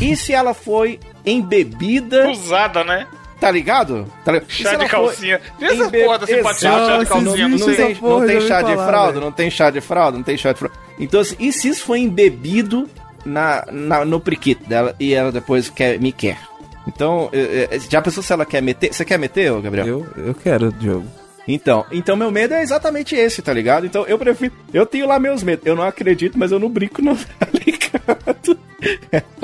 [0.00, 3.06] E se ela foi embebida, Usada, né?
[3.40, 4.06] tá ligado?
[4.24, 4.50] Tá ligado?
[4.50, 5.40] Chá de calcinha.
[5.58, 7.06] Tem essa embe- porra da simpatia do chá de Exato.
[7.24, 9.24] calcinha, não tem, porra não tem chá de falar, fralda, velho.
[9.24, 10.76] não tem chá de fralda, não tem chá de fralda.
[10.98, 12.88] Então, assim, e se isso foi embebido
[13.24, 16.38] na, na- no priquito dela e ela depois quer, me quer?
[16.86, 18.92] Então, eh, eh, já pensou se ela quer meter?
[18.92, 19.86] Você quer meter, ô Gabriel?
[19.86, 21.06] Eu, eu quero, Diogo.
[21.46, 23.84] Então, então meu medo é exatamente esse, tá ligado?
[23.86, 24.52] Então eu prefiro.
[24.72, 25.66] Eu tenho lá meus medos.
[25.66, 28.58] Eu não acredito, mas eu não brinco, não, tá ligado?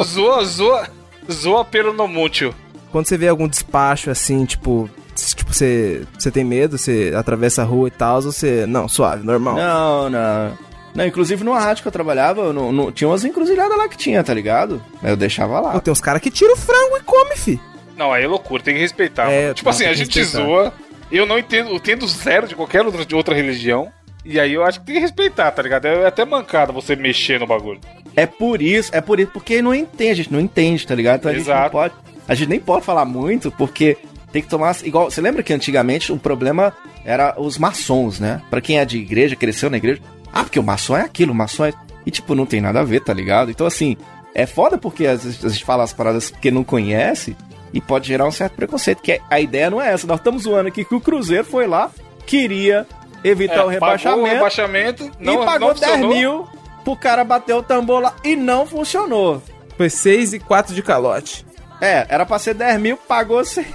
[0.02, 0.88] Zoa, zoa,
[1.30, 2.54] zoa pelo no mútil.
[2.90, 4.88] Quando você vê algum despacho assim, tipo.
[5.16, 8.64] Tipo, você, você tem medo, você atravessa a rua e tal, você.
[8.66, 9.56] Não, suave, normal.
[9.56, 10.58] Não, não.
[10.94, 13.96] Não, inclusive numa rádio que eu trabalhava, eu não, não- tinha umas encruzilhadas lá que
[13.96, 14.80] tinha, tá ligado?
[15.02, 15.72] Mas eu deixava lá.
[15.72, 17.60] Pô, tem uns caras que tiram o frango e come, fi.
[17.96, 19.28] Não, aí é loucura, tem que respeitar.
[19.30, 20.46] É, tipo não, assim, a gente respeitar.
[20.46, 20.72] zoa,
[21.16, 23.90] eu não entendo, eu entendo zero de qualquer outra, de outra religião.
[24.24, 25.86] E aí eu acho que tem que respeitar, tá ligado?
[25.86, 27.80] É até mancada você mexer no bagulho.
[28.14, 31.20] É por isso, é por isso, porque não entende, a gente não entende, tá ligado?
[31.20, 31.70] Então a gente não Exato.
[31.70, 31.94] pode.
[32.26, 33.96] A gente nem pode falar muito, porque
[34.32, 34.76] tem que tomar.
[34.84, 38.42] Igual, você lembra que antigamente o problema era os maçons, né?
[38.50, 40.00] Pra quem é de igreja, cresceu na igreja.
[40.32, 41.72] Ah, porque o maçom é aquilo, o maçom é.
[42.04, 43.50] E tipo, não tem nada a ver, tá ligado?
[43.50, 43.96] Então assim,
[44.34, 47.36] é foda porque a gente fala as paradas porque não conhece
[47.72, 49.02] e pode gerar um certo preconceito.
[49.02, 50.06] Que a ideia não é essa.
[50.06, 51.90] Nós estamos zoando aqui que o Cruzeiro foi lá,
[52.26, 52.86] queria
[53.24, 56.14] evitar o É, pagou rebaixamento o rebaixamento, não, e pagou não 10 funcionou.
[56.16, 56.48] mil
[56.84, 59.42] pro cara bater o tambor lá e não funcionou.
[59.76, 61.44] Foi 6 e 4 de calote.
[61.80, 63.66] É, era pra ser 10 mil, pagou 6.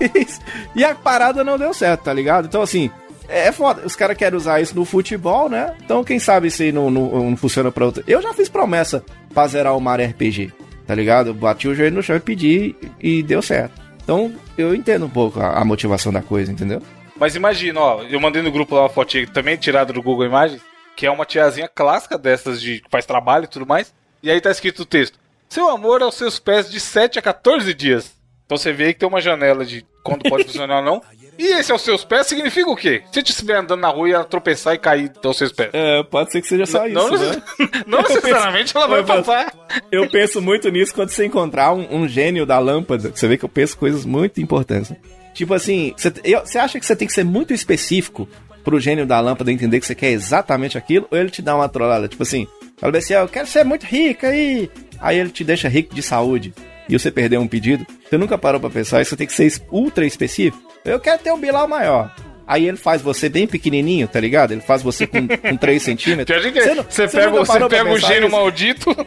[0.76, 2.48] E a parada não deu certo, tá ligado?
[2.48, 2.90] Então, assim,
[3.30, 3.84] é foda.
[3.86, 5.74] Os caras querem usar isso no futebol, né?
[5.84, 8.04] Então, quem sabe se não, não, não funciona pra outra.
[8.08, 9.04] Eu já fiz promessa
[9.34, 10.52] pra zerar o Mario RPG,
[10.86, 11.28] tá ligado?
[11.28, 13.82] Eu bati o joelho no chão e pedi e deu certo.
[14.04, 16.82] Então, eu entendo um pouco a, a motivação da coisa, entendeu?
[17.16, 20.62] Mas imagina, ó, eu mandei no grupo lá uma fotinha também tirada do Google Imagens,
[20.96, 23.94] que é uma tiazinha clássica dessas de que faz trabalho e tudo mais.
[24.22, 27.74] E aí tá escrito o texto: Seu amor aos seus pés de 7 a 14
[27.74, 28.14] dias.
[28.46, 31.02] Então você vê aí que tem uma janela de quando pode funcionar ou não.
[31.38, 33.02] E esse aos seus pés significa o quê?
[33.08, 35.70] Se você estiver andando na rua e ela tropeçar e cair aos seus pés.
[35.74, 37.42] É, pode ser que seja só isso, não, né?
[37.88, 39.54] não necessariamente ela vai Eu penso- passar.
[39.92, 43.12] Eu penso muito nisso quando você encontrar um, um gênio da lâmpada.
[43.14, 44.92] Você vê que eu penso coisas muito importantes.
[44.92, 44.98] né?
[45.34, 48.30] Tipo assim, você, acha que você tem que ser muito específico
[48.64, 51.08] pro gênio da lâmpada entender que você quer exatamente aquilo?
[51.10, 52.08] Ou ele te dá uma trollada?
[52.08, 54.70] Tipo assim, fala assim, "Ah, eu quero ser muito rico aí.
[55.00, 56.54] Aí ele te deixa rico de saúde.
[56.90, 57.86] E você perdeu um pedido.
[58.10, 60.62] Você nunca parou pra pensar, isso tem que ser ultra específico.
[60.84, 62.14] Eu quero ter um bilau maior.
[62.46, 64.52] Aí ele faz você bem pequenininho, tá ligado?
[64.52, 66.44] Ele faz você com, com 3 centímetros.
[66.44, 68.32] Que não- você, pega, você parou pra pega o gênio nisso?
[68.36, 68.90] maldito.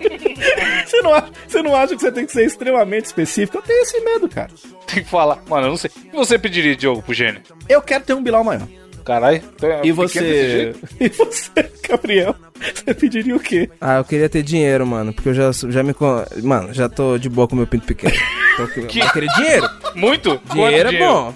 [0.87, 3.59] Você não, acha, você não acha que você tem que ser extremamente específico?
[3.59, 4.51] Eu tenho esse medo, cara.
[4.87, 5.43] Tem que falar.
[5.49, 5.91] Mano, eu não sei.
[5.91, 7.41] O que você pediria, Diogo, pro gênio?
[7.69, 8.69] Eu quero ter um bilau maior.
[9.07, 9.41] Caralho.
[9.55, 10.21] então é E você.
[10.51, 10.81] jeito?
[11.01, 12.35] E você, Gabriel?
[12.75, 13.71] Você pediria o quê?
[13.81, 15.95] Ah, eu queria ter dinheiro, mano, porque eu já, já me.
[16.43, 18.15] Mano, já tô de boa com meu pinto pequeno.
[18.55, 19.71] Então, Que- eu queria dinheiro.
[19.95, 20.31] Muito?
[20.49, 21.35] Quanto Dinheiro é bom.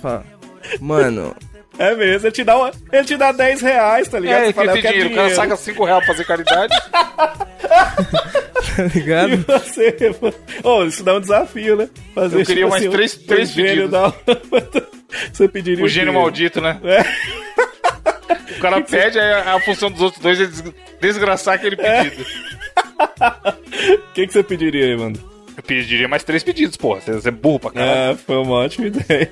[0.81, 1.35] Mano,
[1.79, 4.43] É mesmo, ele te dá, uma, ele te dá 10 reais, tá ligado?
[4.43, 5.13] É, Você fala, eu quero dinheiro.
[5.13, 6.75] O cara saca 5 reais pra fazer caridade.
[8.77, 9.33] tá ligado?
[9.33, 10.35] E você, mano.
[10.65, 11.89] Ô, isso dá um desafio, né?
[12.15, 13.91] Fazer Eu queria mais um- três- um três gênio pedidos.
[13.91, 14.13] da-
[15.33, 16.79] Você pediria o gênio maldito, né?
[16.85, 17.40] É.
[18.61, 20.65] O cara pede, aí a, a função dos outros dois é des-
[21.01, 22.25] desgraçar aquele pedido.
[24.11, 25.17] O que, que você pediria aí, mano?
[25.57, 27.01] Eu pediria mais três pedidos, porra.
[27.01, 28.13] Você é burro pra caralho.
[28.13, 29.31] É, foi uma ótima ideia.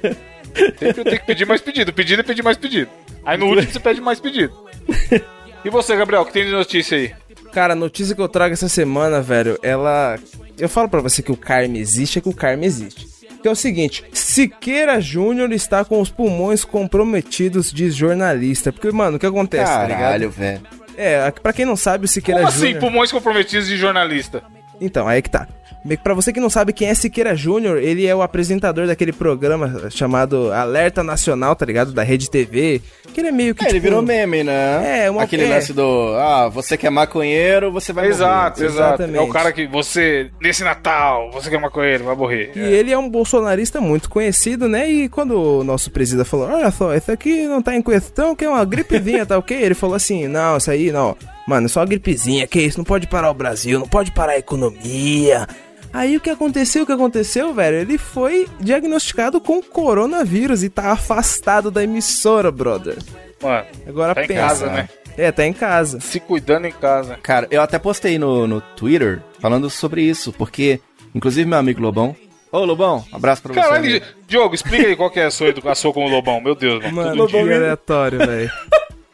[0.79, 1.93] Sempre eu tenho que pedir mais pedido.
[1.93, 2.91] Pedido é pedir mais pedido.
[3.25, 4.53] Aí no último você pede mais pedido.
[5.64, 7.12] E você, Gabriel, o que tem de notícia aí?
[7.53, 10.17] Cara, a notícia que eu trago essa semana, velho, ela.
[10.57, 13.09] Eu falo pra você que o karma existe, é que o karma existe.
[13.42, 18.72] Que é o seguinte, Siqueira Júnior está com os pulmões comprometidos de jornalista.
[18.72, 20.01] Porque, mano, o que acontece, tá ligado?
[20.01, 20.61] Caralho, velho.
[20.96, 22.81] É, pra quem não sabe, o Siqueira Como assim, Júnior...
[22.81, 24.42] pulmões comprometidos de jornalista?
[24.81, 25.47] Então, aí que tá.
[25.85, 28.87] Meio que Pra você que não sabe quem é Siqueira Júnior, ele é o apresentador
[28.87, 31.93] daquele programa chamado Alerta Nacional, tá ligado?
[31.93, 32.81] Da Rede TV.
[33.14, 33.62] Que ele é meio que.
[33.64, 35.05] É, ele tipo, virou meme, né?
[35.05, 35.49] É, uma- Aquele é.
[35.49, 38.73] lance do, ah, você que é maconheiro, você vai Exato, morrer.
[38.73, 38.88] exato.
[39.03, 39.19] Exatamente.
[39.19, 42.53] É o cara que você, nesse Natal, você que é maconheiro, vai morrer.
[42.57, 44.91] E ele é um bolsonarista muito conhecido, né?
[44.91, 48.45] E quando o nosso presidente falou, olha só, isso aqui não tá em questão, que
[48.45, 49.57] é uma gripezinha, tá ok?
[49.57, 51.17] Ele falou assim, não, isso aí não.
[51.48, 52.76] Mano, é só uma gripezinha, que isso?
[52.76, 55.48] Não pode parar o Brasil, não pode parar a economia.
[55.90, 56.82] Aí o que aconteceu?
[56.82, 57.78] O que aconteceu, velho?
[57.78, 62.98] Ele foi diagnosticado com coronavírus e tá afastado da emissora, brother.
[63.42, 64.40] Mano, Agora tá em pensa.
[64.42, 64.88] casa, né?
[65.16, 66.00] É, tá em casa.
[66.00, 67.18] Se cuidando em casa.
[67.22, 70.78] Cara, eu até postei no, no Twitter falando sobre isso, porque,
[71.14, 72.14] inclusive, meu amigo Lobão.
[72.52, 73.61] Ô, Lobão, abraço pra você.
[73.61, 74.02] Caralho.
[74.26, 76.42] Diogo, explica aí qual que é a sua educação como Lobão.
[76.42, 77.16] Meu Deus, mano.
[77.16, 77.56] Mano, que dia.
[77.56, 78.50] aleatório, velho.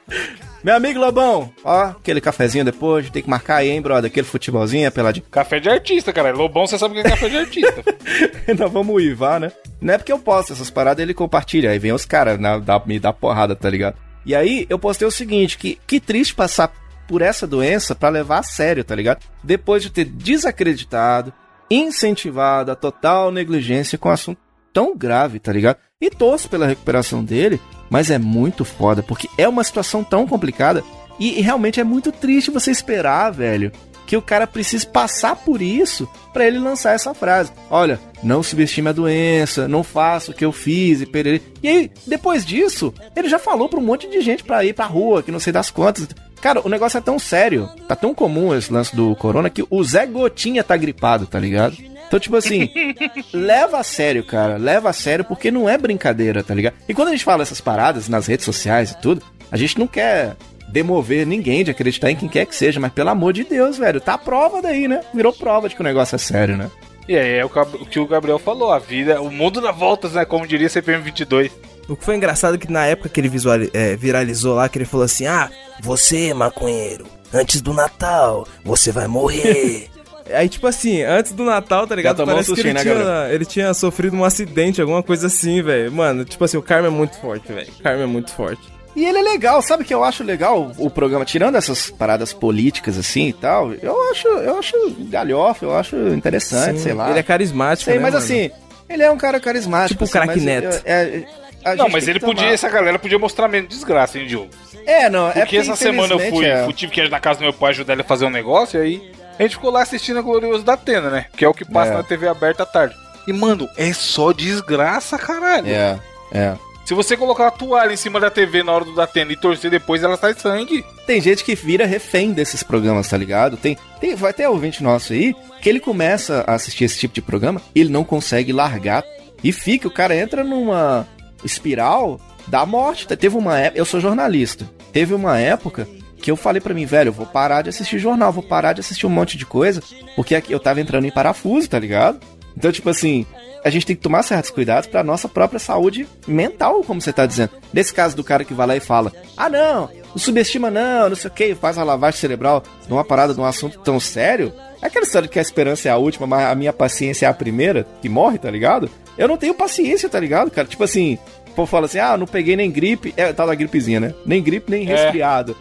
[0.65, 4.91] Meu amigo Lobão, ó, aquele cafezinho depois, tem que marcar aí, hein, brother, aquele futebolzinho,
[4.91, 5.27] peladinho.
[5.31, 6.33] Café de artista, cara.
[6.33, 7.85] Lobão, você sabe o que é café de artista.
[8.59, 9.53] Nós vamos uivar, né?
[9.79, 11.71] Não é porque eu posto essas paradas, ele compartilha.
[11.71, 12.49] Aí vem os caras né,
[12.87, 13.99] me dá porrada, tá ligado?
[14.25, 16.73] E aí eu postei o seguinte: que, que triste passar
[17.07, 19.23] por essa doença pra levar a sério, tá ligado?
[19.43, 21.31] Depois de ter desacreditado,
[21.71, 24.39] incentivado a total negligência com um assunto
[24.75, 25.79] tão grave, tá ligado?
[26.01, 30.85] E torço pela recuperação dele, mas é muito foda, porque é uma situação tão complicada
[31.19, 33.71] e, realmente é muito triste você esperar, velho,
[34.07, 37.53] que o cara precise passar por isso pra ele lançar essa frase.
[37.71, 41.41] Olha, não subestime a doença, não faça o que eu fiz e perere.
[41.63, 44.87] E aí, depois disso, ele já falou pra um monte de gente pra ir pra
[44.87, 46.09] rua, que não sei das quantas.
[46.41, 49.83] Cara, o negócio é tão sério, tá tão comum esse lance do corona que o
[49.83, 51.77] Zé Gotinha tá gripado, tá ligado?
[52.15, 52.71] Então, tipo assim,
[53.35, 54.57] leva a sério, cara.
[54.57, 56.75] Leva a sério porque não é brincadeira, tá ligado?
[56.89, 59.89] E quando a gente fala essas paradas nas redes sociais e tudo, a gente não
[59.89, 60.37] quer
[60.69, 64.01] demover ninguém de acreditar em quem quer que seja, mas pelo amor de Deus, velho,
[64.01, 65.01] tá a prova daí, né?
[65.13, 66.71] Virou prova de que o negócio é sério, né?
[67.09, 70.25] E aí é o que o Gabriel falou, a vida, o mundo dá voltas, né?
[70.25, 71.51] Como diria CPM 22.
[71.89, 74.79] O que foi engraçado é que na época que ele visuali- é, viralizou lá, que
[74.79, 75.51] ele falou assim: Ah,
[75.83, 79.89] você, maconheiro, antes do Natal, você vai morrer.
[80.33, 82.25] Aí, tipo assim, antes do Natal, tá ligado?
[82.25, 85.93] Parece um que ele né, tinha, ele tinha sofrido um acidente, alguma coisa assim, velho.
[85.93, 87.69] Mano, tipo assim, o karma é muito forte, velho.
[87.79, 88.63] O karma é muito forte.
[88.97, 92.33] E ele é legal, sabe o que eu acho legal o programa, tirando essas paradas
[92.33, 94.77] políticas assim e tal, eu acho, eu acho
[95.11, 97.11] galhofa, eu acho interessante, Sim, sei lá.
[97.11, 98.25] Ele é carismático, Sei, né, mas mano?
[98.25, 98.51] assim,
[98.89, 99.89] ele é um cara carismático.
[99.95, 100.65] Tipo o assim, craque mas Neto.
[100.77, 101.25] eu- é-
[101.65, 104.51] a Não, mas ele podia, tomar- essa galera podia mostrar menos desgraça, hein, Diogo?
[104.87, 106.63] É, não, é Porque essa semana eu fui, é.
[106.65, 108.79] fui- tive que ir na casa do meu pai ajudar ele a fazer um negócio,
[108.79, 111.27] e aí a gente ficou lá assistindo a Glorioso da Atena, né?
[111.37, 111.97] Que é o que passa É.
[111.97, 112.95] na TV aberta à tarde.
[113.27, 115.69] E, mano, é só desgraça, caralho.
[115.69, 115.99] É,
[116.33, 116.55] é.
[116.85, 119.71] Se você colocar a toalha em cima da TV na hora do Datena e torcer
[119.71, 120.85] depois, ela sai sangue.
[121.07, 123.57] Tem gente que vira refém desses programas, tá ligado?
[123.57, 127.23] Tem, tem, vai ter ouvinte nosso aí que ele começa a assistir esse tipo de
[127.23, 129.03] programa e ele não consegue largar.
[129.43, 131.07] E fica, o cara entra numa
[131.43, 133.07] espiral da morte.
[133.07, 134.69] Teve uma época, eu sou jornalista.
[134.93, 135.89] Teve uma época
[136.25, 138.81] que eu falei pra mim, velho, eu vou parar de assistir jornal, vou parar de
[138.81, 139.83] assistir um monte de coisa,
[140.17, 142.19] porque aqui eu tava entrando em parafuso, tá ligado?
[142.57, 143.27] Então, tipo assim,
[143.63, 147.27] a gente tem que tomar certos cuidados pra nossa própria saúde mental, como você tá
[147.27, 147.51] dizendo.
[147.75, 151.17] Nesse caso do cara que vai lá e fala: "Ah, não, não subestima não, não
[151.17, 154.51] sei o que, faz a lavagem cerebral numa parada, num assunto tão sério".
[154.81, 157.29] É aquela história de que a esperança é a última, mas a minha paciência é
[157.29, 158.89] a primeira, que morre, tá ligado?
[159.19, 160.67] Eu não tenho paciência, tá ligado, cara?
[160.67, 163.13] Tipo assim, o povo fala assim: ah, não peguei nem gripe.
[163.15, 164.15] É, tá da gripezinha, né?
[164.25, 165.55] Nem gripe, nem resfriado.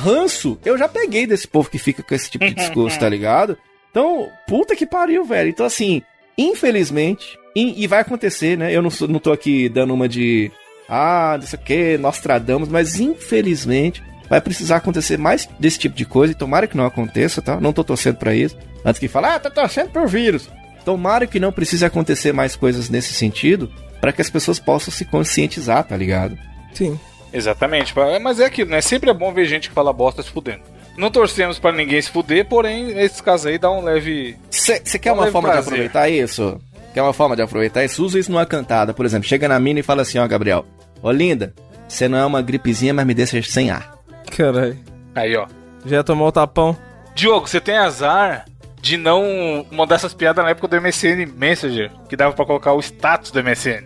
[0.00, 3.56] Ranço, eu já peguei desse povo que fica com esse tipo de discurso, tá ligado?
[3.90, 5.50] Então, puta que pariu, velho.
[5.50, 6.02] Então, assim,
[6.38, 8.74] infelizmente, e, e vai acontecer, né?
[8.74, 10.50] Eu não, sou, não tô aqui dando uma de.
[10.88, 16.04] Ah, não sei o que, Nostradamus, mas infelizmente vai precisar acontecer mais desse tipo de
[16.04, 16.32] coisa.
[16.32, 17.60] E tomara que não aconteça, tá?
[17.60, 18.56] Não tô torcendo pra isso.
[18.84, 20.48] Antes que fale, ah, tá torcendo por vírus.
[20.84, 25.04] Tomara que não precise acontecer mais coisas nesse sentido para que as pessoas possam se
[25.04, 26.38] conscientizar, tá ligado?
[26.72, 26.98] Sim.
[27.32, 27.94] Exatamente.
[28.20, 28.80] Mas é aquilo, né?
[28.80, 30.62] Sempre é bom ver gente que fala bosta se fudendo.
[30.96, 34.36] Não torcemos pra ninguém se fuder, porém, nesses casos aí dá um leve.
[34.50, 35.72] Você quer Um uma forma de prazer.
[35.72, 36.60] aproveitar isso?
[36.92, 38.04] Quer uma forma de aproveitar isso?
[38.04, 38.92] Usa isso numa cantada.
[38.92, 40.66] Por exemplo, chega na mina e fala assim, ó, Gabriel.
[41.02, 41.54] Ô, linda,
[41.88, 43.94] você não é uma gripezinha, mas me deixa sem ar.
[44.36, 44.76] Caralho.
[45.14, 45.46] Aí, ó.
[45.86, 46.76] Já tomou o tapão?
[47.14, 48.44] Diogo, você tem azar
[48.82, 52.80] de não mandar essas piadas na época do MSN Messenger, que dava pra colocar o
[52.80, 53.84] status do MSN.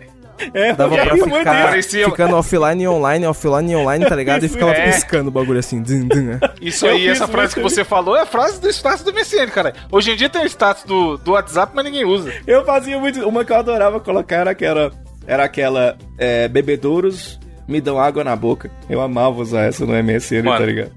[0.53, 4.43] É, Dava pra ficar Parecia- ficando offline e online, offline e online, tá ligado?
[4.45, 4.91] E ficava É.
[4.91, 5.79] piscando o bagulho assim.
[5.79, 6.39] Né?
[6.61, 9.73] Isso aí, essa frase que você falou é a frase do status do MSN, cara.
[9.91, 12.33] Hoje em dia tem o status do, do WhatsApp, mas ninguém usa.
[12.45, 13.27] Eu fazia muito.
[13.27, 14.91] Uma que eu adorava colocar era aquela.
[15.27, 15.97] Era aquela.
[16.17, 18.69] É, bebedouros me dão água na boca.
[18.89, 20.59] Eu amava usar essa no MSN, Mano.
[20.59, 20.91] tá ligado?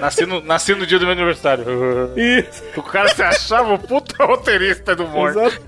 [0.00, 1.64] Nasci no, nasci no dia do meu aniversário.
[2.16, 5.30] Isso, O cara se achava o puta roteirista do humor.
[5.30, 5.60] exato.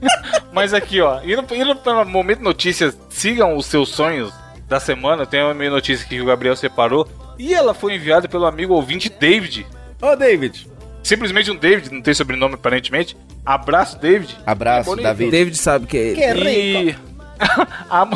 [0.52, 4.32] Mas aqui, ó, indo, indo para Momento Notícias, sigam os seus sonhos
[4.68, 5.26] da semana.
[5.26, 7.08] Tem uma minha notícia que o Gabriel separou.
[7.38, 9.66] E ela foi enviada pelo amigo ouvinte David.
[10.00, 10.68] Ô, David.
[11.02, 13.14] Simplesmente um David, não tem sobrenome aparentemente.
[13.44, 14.38] Abraço, David.
[14.46, 15.04] Abraço, Bonito.
[15.04, 15.30] David.
[15.30, 16.50] David sabe que é ele.
[16.90, 16.96] E
[17.90, 18.08] a,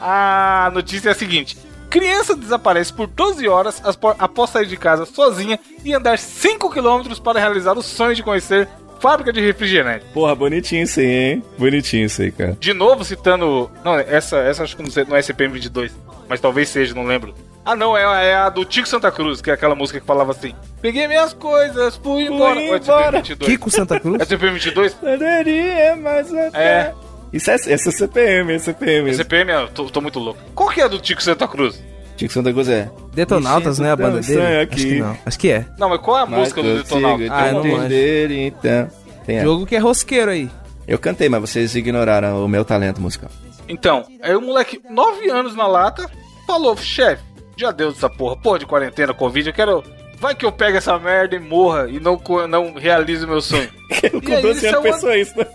[0.00, 1.56] a notícia é a seguinte:
[1.90, 3.82] criança desaparece por 12 horas
[4.18, 8.68] após sair de casa sozinha e andar 5 km para realizar o sonho de conhecer
[9.00, 10.04] fábrica de refrigerante.
[10.12, 11.44] Porra, bonitinho isso aí, hein?
[11.58, 12.56] Bonitinho isso aí, cara.
[12.58, 13.70] De novo citando.
[13.84, 15.92] Não, essa, essa acho que não, sei, não é CPM 22,
[16.28, 17.34] mas talvez seja, não lembro.
[17.64, 20.30] Ah, não, é, é a do Tico Santa Cruz, que é aquela música que falava
[20.30, 22.60] assim: Peguei minhas coisas, fui embora.
[22.60, 23.16] Ou é embora.
[23.18, 23.50] 22?
[23.52, 24.20] Kiko Santa Cruz?
[24.20, 24.94] É CPM 22?
[24.94, 26.94] Poderia, mas É.
[27.32, 29.10] Isso é, esse é CPM, é CPM.
[29.10, 29.18] Esse...
[29.18, 30.40] CPM, eu tô, tô muito louco.
[30.54, 31.82] Qual que é a do Tico Santa Cruz?
[32.16, 32.90] Tico Santa Cruz é.
[33.14, 33.92] Detonautas, né?
[33.92, 34.60] A banda dele?
[34.60, 34.74] aqui.
[34.74, 35.18] Acho que não.
[35.26, 35.66] Acho que é.
[35.78, 37.28] Não, mas qual é a Mas música do Detonautas?
[37.30, 38.88] Ah, não entender, então.
[39.26, 39.44] Tem essa.
[39.44, 40.50] Jogo que é rosqueiro aí.
[40.86, 43.30] Eu cantei, mas vocês ignoraram o meu talento musical.
[43.68, 46.08] Então, aí o moleque, 9 anos na lata,
[46.46, 47.22] falou, chefe,
[47.56, 49.82] já deu dessa porra, porra de quarentena, Covid, eu quero.
[50.18, 53.68] Vai que eu pego essa merda e morra e não, não realize o meu sonho.
[54.24, 55.46] Com aí, 12 isso é anos uma- pensou isso, né?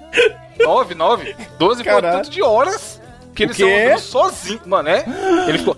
[0.60, 2.18] 9, 9, 12 foi Caralho.
[2.18, 3.02] tanto de horas
[3.34, 4.66] que eles estão sozinhos.
[4.66, 5.04] Mano, é?
[5.48, 5.76] Ele ficou.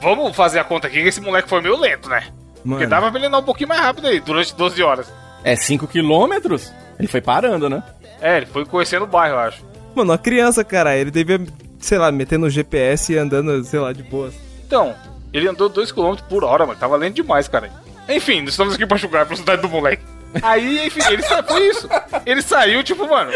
[0.00, 2.24] Vamos fazer a conta aqui que esse moleque foi meio lento, né?
[2.56, 5.06] Porque Mano, dava pra ele andar um pouquinho mais rápido aí, durante 12 horas.
[5.44, 6.72] É 5 quilômetros?
[6.98, 7.82] Ele foi parando, né?
[8.20, 9.62] É, ele foi conhecendo o bairro, eu acho.
[9.94, 10.96] mano, uma criança, cara.
[10.96, 11.40] Ele devia,
[11.78, 14.34] sei lá, meter no GPS e andando, sei lá, de boas.
[14.66, 14.94] Então,
[15.32, 16.78] ele andou 2km por hora, mano.
[16.78, 17.70] Tava lento demais, cara.
[18.08, 20.02] Enfim, estamos aqui pra julgar a velocidade do moleque.
[20.42, 21.88] Aí, enfim, ele saiu, foi isso.
[22.26, 23.32] Ele saiu, tipo, mano,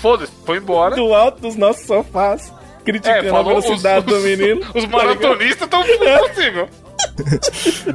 [0.00, 0.94] foda-se, foi embora.
[0.96, 2.52] Do alto dos nossos sofás,
[2.84, 4.60] criticando a velocidade do menino.
[4.72, 4.90] Os tá ligado?
[4.92, 6.68] maratonistas estão impossível.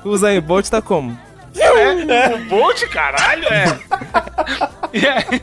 [0.04, 1.18] O Zayn Bolt tá como?
[1.58, 3.80] É, o Bolt, caralho, é.
[4.92, 5.42] E aí,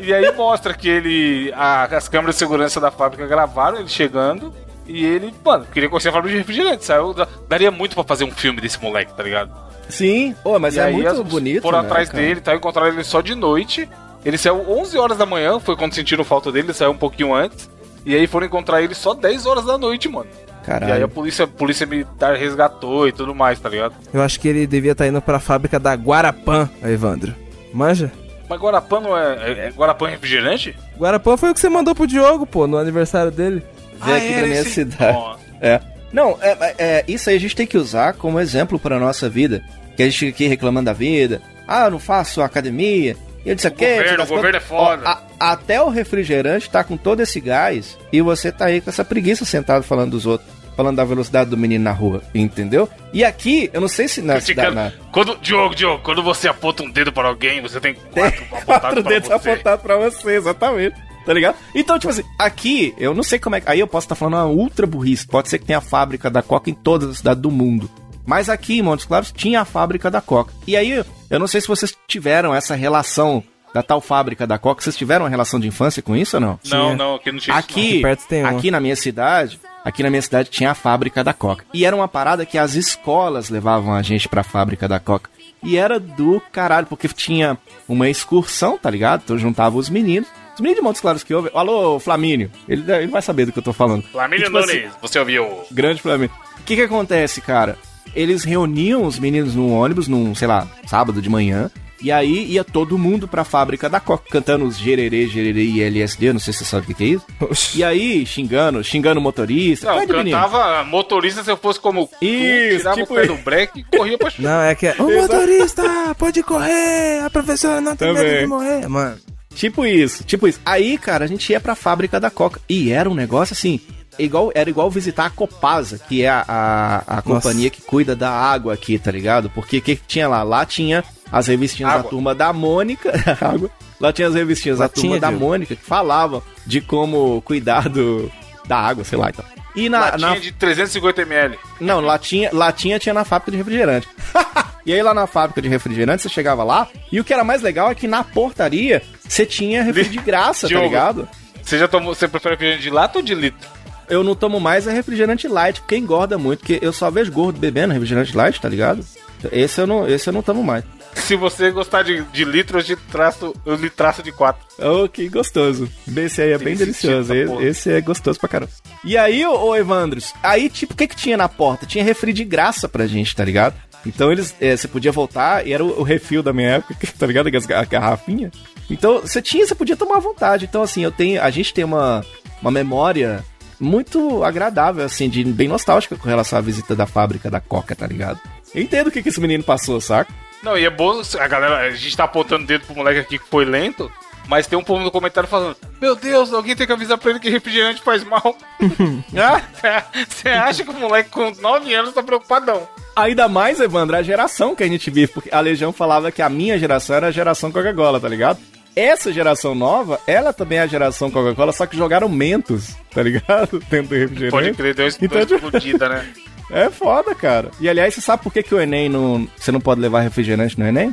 [0.00, 1.52] e aí mostra que ele.
[1.54, 4.52] a- as câmeras de segurança da fábrica gravaram ele chegando.
[4.88, 6.84] E ele, mano, queria conhecer a fábrica de refrigerante.
[6.84, 9.52] Saiu, da- daria muito pra fazer um filme desse moleque, tá ligado?
[9.88, 11.62] Sim, Ô, mas e é aí muito as- bonito.
[11.62, 12.22] Foram né, atrás cara?
[12.22, 12.54] dele, tá?
[12.54, 13.88] Encontraram ele só de noite.
[14.24, 17.34] Ele saiu 11 horas da manhã, foi quando sentiram falta dele, ele saiu um pouquinho
[17.34, 17.68] antes.
[18.06, 20.26] E aí foram encontrar ele só 10 horas da noite, mano.
[20.26, 21.08] E aí a Caralho.
[21.08, 23.94] polícia, a polícia militar resgatou e tudo mais, tá ligado?
[24.12, 27.34] Eu acho que ele devia estar indo pra fábrica da Guarapã, Evandro.
[27.72, 28.12] Manja?
[28.48, 29.34] Mas Guarapã não é.
[29.34, 30.76] é, é Guarapã refrigerante?
[30.98, 33.62] Guarapã foi o que você mandou pro Diogo, pô, no aniversário dele.
[34.04, 35.18] Vem aqui era pra minha esse- cidade.
[35.60, 35.80] É.
[36.12, 39.28] Não, é, é- é, isso aí a gente tem que usar como exemplo pra nossa
[39.28, 39.62] vida.
[39.96, 41.40] Que a gente fica aqui reclamando da vida.
[41.66, 43.16] Ah, eu não faço academia.
[43.44, 43.84] E eu disse aqui.
[43.96, 45.18] governo, o governo é foda.
[45.38, 49.44] até o refrigerante tá com todo esse gás e você tá aí com essa preguiça
[49.44, 50.48] sentado falando dos outros.
[50.74, 52.88] Falando da velocidade do menino na rua, entendeu?
[53.12, 54.74] E aqui, eu não sei se na cidade.
[54.74, 58.42] Na, Quando, Diogo, Diogo, quando você aponta um dedo para alguém, você tem tem quatro
[58.44, 60.96] apontados quatro para dedos apontados pra você, exatamente.
[61.24, 61.56] Tá ligado?
[61.74, 63.70] Então, tipo assim, aqui, eu não sei como é que.
[63.70, 65.26] Aí eu posso estar falando uma ultra burrice.
[65.26, 67.90] Pode ser que tenha a fábrica da Coca em todas as cidades do mundo.
[68.24, 70.52] Mas aqui em Montes Claros tinha a fábrica da Coca.
[70.66, 73.42] E aí, eu não sei se vocês tiveram essa relação
[73.74, 74.82] da tal fábrica da Coca.
[74.82, 76.60] Vocês tiveram uma relação de infância com isso ou não?
[76.64, 80.02] Não, não, aqui não tinha isso, Aqui, Aqui perto tem aqui na minha cidade, aqui
[80.02, 81.64] na minha cidade tinha a fábrica da Coca.
[81.72, 85.30] E era uma parada que as escolas levavam a gente pra fábrica da Coca.
[85.62, 87.56] E era do caralho, porque tinha
[87.88, 89.22] uma excursão, tá ligado?
[89.24, 90.28] Então juntava os meninos.
[90.54, 91.50] Os meninos de Montes Claros que ouvem.
[91.54, 92.50] Alô, Flamínio.
[92.68, 94.02] Ele, ele vai saber do que eu tô falando.
[94.02, 95.48] E, tipo assim, Nunes, você ouviu?
[95.70, 96.34] Grande Flamengo.
[96.58, 97.78] O que que acontece, cara?
[98.14, 101.70] Eles reuniam os meninos num ônibus, num, sei lá, sábado de manhã.
[102.02, 106.32] E aí ia todo mundo pra fábrica da Coca, cantando os gererê, gererê e LSD,
[106.32, 107.26] não sei se você sabe o que que é isso.
[107.40, 107.78] Oxi.
[107.78, 109.86] E aí, xingando, xingando o motorista.
[109.92, 110.36] Não, de menino.
[110.36, 113.84] cantava motorista se eu fosse como tu, Isso, tirava tipo o pé do break e
[113.96, 114.32] corria pra.
[114.38, 114.94] Não, é que é.
[114.98, 115.82] O motorista
[116.18, 118.40] pode correr, a professora não tem medo Também.
[118.40, 118.88] de morrer.
[118.88, 119.16] Mano,
[119.54, 120.60] Tipo isso, tipo isso.
[120.64, 122.60] Aí, cara, a gente ia pra fábrica da Coca.
[122.68, 123.80] E era um negócio assim.
[124.18, 128.30] Igual, era igual visitar a Copasa, que é a, a, a companhia que cuida da
[128.30, 129.48] água aqui, tá ligado?
[129.50, 130.42] Porque o que, que tinha lá?
[130.42, 132.10] Lá tinha as revistinhas da Água.
[132.10, 133.10] turma da Mônica.
[133.40, 133.70] água.
[133.98, 135.44] Lá tinha as revistinhas da Latinha, turma da Diogo.
[135.44, 138.30] Mônica que falavam de como cuidar do,
[138.66, 139.46] da água, sei lá e tal.
[139.74, 141.56] E na, Latinha na, de 350ml.
[141.80, 144.08] não, latinha, latinha tinha na fábrica de refrigerante.
[144.84, 147.62] e aí lá na fábrica de refrigerante, você chegava lá, e o que era mais
[147.62, 151.26] legal é que na portaria você tinha refri de graça, tá ligado?
[151.62, 153.66] Você já tomou, você prefere refrigerante de lata ou de litro?
[154.12, 157.58] Eu não tomo mais é refrigerante light, porque engorda muito, porque eu só vejo gordo
[157.58, 159.02] bebendo refrigerante light, tá ligado?
[159.50, 160.84] Esse eu não, esse eu não tomo mais.
[161.14, 164.62] Se você gostar de, de litro, eu te traço, eu lhe traço de 4.
[164.80, 165.88] Oh, que gostoso.
[166.14, 167.32] Esse aí é Tem bem que delicioso.
[167.32, 168.70] Esse, esse é gostoso pra caramba.
[169.02, 171.86] E aí, ô, ô Evandros, aí, tipo, o que que tinha na porta?
[171.86, 173.74] Tinha refri de graça pra gente, tá ligado?
[174.04, 177.26] Então eles, é, você podia voltar e era o, o refil da minha época, tá
[177.26, 177.48] ligado?
[177.48, 178.50] A garrafinha.
[178.90, 180.66] Então, você tinha, você podia tomar à vontade.
[180.66, 182.22] Então, assim, eu tenho, a gente tem uma,
[182.60, 183.42] uma memória
[183.82, 188.06] muito agradável, assim, de bem nostálgica com relação à visita da fábrica da Coca, tá
[188.06, 188.40] ligado?
[188.74, 190.32] Eu entendo o que, que esse menino passou, saca?
[190.62, 193.38] Não, e é bom, a galera, a gente tá apontando o dedo pro moleque aqui
[193.38, 194.10] que foi lento,
[194.46, 197.40] mas tem um povo no comentário falando: Meu Deus, alguém tem que avisar pra ele
[197.40, 198.56] que refrigerante faz mal.
[199.36, 202.88] ah, você acha que o moleque com 9 anos tá preocupadão?
[203.16, 206.48] Ainda mais, Evandro, a geração que a gente vive, porque a Legião falava que a
[206.48, 208.58] minha geração era a geração Coca-Cola, tá ligado?
[208.94, 213.78] Essa geração nova, ela também é a geração Coca-Cola, só que jogaram mentos, tá ligado?
[213.90, 214.50] Dentro do refrigerante.
[214.50, 216.32] Pode crer, deu uma Então, tipo- explodida, né?
[216.70, 217.70] É foda, cara.
[217.80, 219.46] E aliás, você sabe por que, que o Enem não.
[219.58, 221.12] Você não pode levar refrigerante no Enem?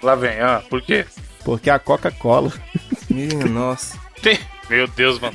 [0.00, 1.04] Lá vem, ah, por quê?
[1.44, 2.52] Porque a Coca-Cola.
[3.50, 3.98] nossa.
[4.22, 4.38] Tem.
[4.70, 5.34] Meu Deus, mano.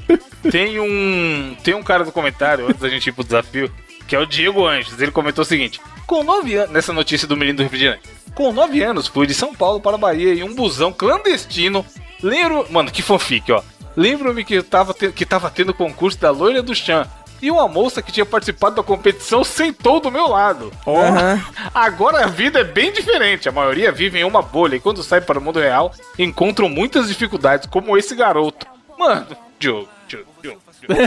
[0.49, 1.53] Tem um.
[1.63, 3.69] Tem um cara no comentário, antes da gente ir pro desafio,
[4.11, 5.01] que é o Diego Anjos.
[5.01, 6.71] Ele comentou o seguinte: Com 9 anos.
[6.71, 8.01] Nessa notícia do menino do refrigerante.
[8.35, 11.85] Com 9 anos, fui de São Paulo para a Bahia em um busão clandestino.
[12.21, 12.67] Lembro.
[12.69, 13.63] Mano, que fanfic, ó.
[13.95, 17.07] Lembro-me que, eu tava te- que tava tendo concurso da loira do Chan.
[17.41, 20.73] E uma moça que tinha participado da competição sentou do meu lado.
[20.85, 21.41] Ó, Aham.
[21.73, 23.47] Agora a vida é bem diferente.
[23.47, 27.07] A maioria vive em uma bolha e quando sai para o mundo real encontram muitas
[27.07, 28.67] dificuldades, como esse garoto.
[28.99, 29.25] Mano,
[29.57, 30.61] Diogo, Diogo, Diogo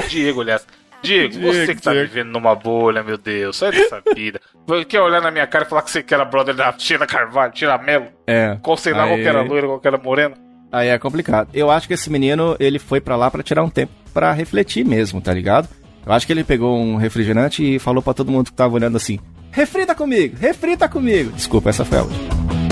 [0.09, 0.67] Diego, aliás.
[1.05, 2.09] Diego, você que tá Diego.
[2.09, 4.41] vivendo numa bolha, meu Deus, sai dessa vida.
[4.89, 7.53] Quer olhar na minha cara e falar que você que era brother da Sheila Carvalho,
[7.55, 8.07] Sheila Mello?
[8.27, 8.57] É.
[8.63, 10.35] Qual sei lá, Aí- qual que era loira, qual que era morena?
[10.73, 11.49] Aí é complicado.
[11.55, 14.85] Eu acho que esse menino, ele foi pra lá pra tirar um tempo pra refletir
[14.85, 15.69] mesmo, tá ligado?
[16.05, 18.97] Eu acho que ele pegou um refrigerante e falou pra todo mundo que tava olhando
[18.97, 19.19] assim:
[19.53, 21.31] refrita comigo, refrita comigo.
[21.33, 22.64] Desculpa, essa foi a última.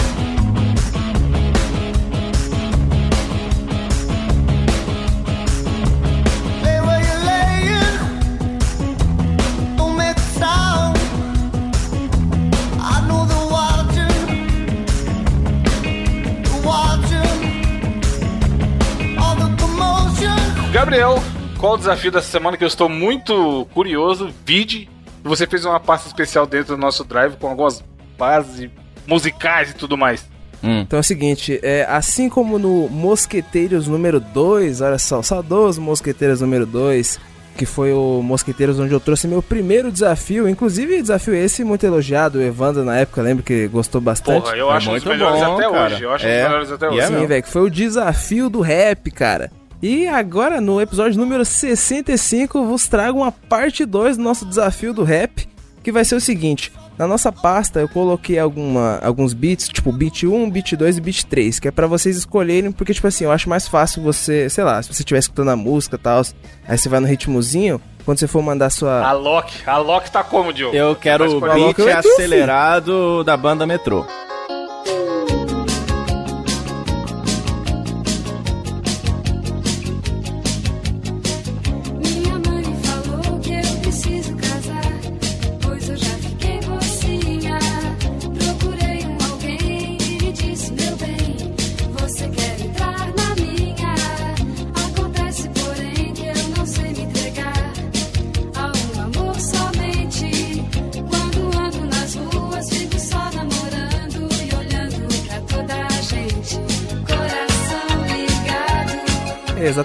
[21.62, 24.30] Qual o desafio dessa semana que eu estou muito curioso?
[24.44, 24.90] Vide,
[25.22, 27.84] você fez uma pasta especial dentro do nosso drive com algumas
[28.18, 28.68] bases
[29.06, 30.26] musicais e tudo mais.
[30.60, 36.40] Então é o seguinte, é, assim como no Mosqueteiros número 2, olha só, saudoso Mosqueteiros
[36.40, 37.20] número 2,
[37.56, 42.38] que foi o Mosqueteiros onde eu trouxe meu primeiro desafio, inclusive desafio esse muito elogiado,
[42.38, 44.42] o Evandro na época, lembro que gostou bastante.
[44.42, 45.94] Porra, eu É acho muito melhores bom, até cara.
[45.94, 46.02] hoje.
[46.02, 46.42] Eu acho É.
[46.44, 47.06] melhores até hoje.
[47.06, 49.50] Sim, velho, que foi o desafio do rap, cara.
[49.82, 54.94] E agora, no episódio número 65, eu vos trago uma parte 2 do nosso desafio
[54.94, 55.48] do rap,
[55.82, 56.72] que vai ser o seguinte.
[56.96, 61.24] Na nossa pasta eu coloquei alguma, alguns beats, tipo beat 1, beat 2 e beat
[61.24, 64.62] 3, que é pra vocês escolherem, porque tipo assim, eu acho mais fácil você, sei
[64.62, 66.22] lá, se você estiver escutando a música e tal,
[66.68, 69.04] aí você vai no ritmozinho, quando você for mandar sua...
[69.04, 70.76] A Loki, a Loki tá como, Diogo?
[70.76, 74.06] Eu quero o beat o Edu, acelerado da banda Metrô.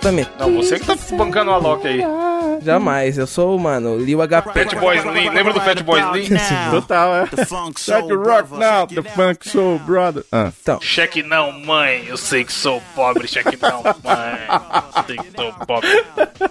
[0.08, 0.30] Exatamente.
[0.40, 2.02] Não, você que tá bancando o Alok aí.
[2.64, 4.52] Jamais, eu sou, mano, Lil HP.
[4.66, 6.38] Fat Boy Slim, lembra do Fat Boy Slim?
[6.72, 7.20] Total, é.
[7.22, 10.24] Like rock now, the funk soul brother.
[10.32, 10.52] Ah.
[10.82, 12.06] Cheque não, mãe.
[12.08, 14.40] Eu sei que sou pobre, cheque não, mãe.
[14.98, 15.90] Eu sei que sou pobre.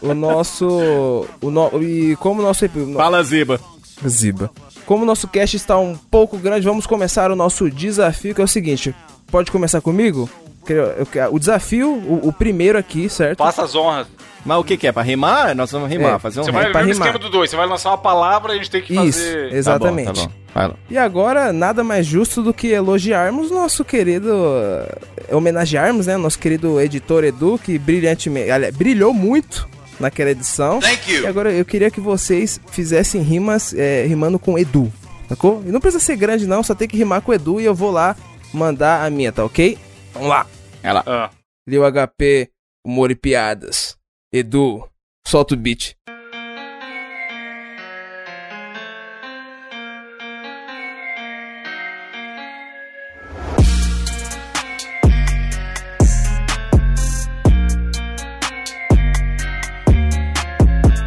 [0.02, 1.26] O nosso.
[1.40, 2.68] O no, e como o nosso.
[2.74, 3.60] no- Fala, Ziba.
[4.06, 4.50] Ziba.
[4.84, 8.44] Como o nosso cast está um pouco grande, vamos começar o nosso desafio, que é
[8.44, 8.94] o seguinte.
[9.30, 10.30] Pode começar comigo?
[10.72, 13.38] Eu- O desafio, o, o primeiro aqui, certo?
[13.38, 14.06] Passa as honras.
[14.44, 14.92] Mas o que que é?
[14.92, 15.56] Pra rimar?
[15.56, 17.08] Nós vamos rimar, É, fazer um Você vai pra ver o rimar.
[17.08, 17.50] esquema do dois.
[17.50, 19.52] Você vai lançar uma palavra e a gente tem que Isso, fazer.
[19.52, 20.06] exatamente.
[20.06, 20.34] Tá bom, tá bom.
[20.54, 20.74] Vai lá.
[20.88, 24.30] E agora, nada mais justo do que elogiarmos nosso querido.
[24.32, 26.16] eh, homenagearmos, né?
[26.16, 28.50] Nosso querido editor Edu, que brilhantemente.
[28.50, 30.78] aliás, brilhou muito naquela edição.
[30.78, 31.22] Thank you.
[31.24, 34.92] E agora eu queria que vocês fizessem rimas eh, rimando com Edu,
[35.28, 35.60] sacou?
[35.66, 37.90] E não precisa ser grande, não, só tem que rimar com Edu e eu vou
[37.90, 38.14] lá
[38.54, 39.76] mandar a minha, tá ok?
[40.16, 40.46] Vamos lá.
[40.82, 41.04] Ela.
[41.06, 41.30] Ah,
[41.68, 42.50] Lil HP,
[42.82, 43.98] humor e piadas.
[44.32, 44.88] Edu,
[45.26, 45.94] solta o beat.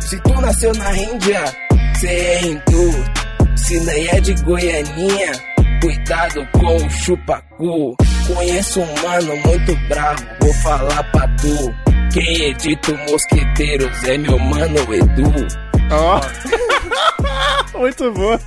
[0.02, 1.44] Se tu nasceu na Índia,
[2.00, 3.58] cê é hindu.
[3.58, 5.32] Se nem é de Goianinha,
[5.82, 7.96] cuidado com o chupacu.
[8.28, 11.74] Conheço um mano muito bravo, vou falar pra tu.
[12.14, 15.32] Quem edita o Mosqueteiros é meu mano Edu.
[17.78, 18.38] Muito bom.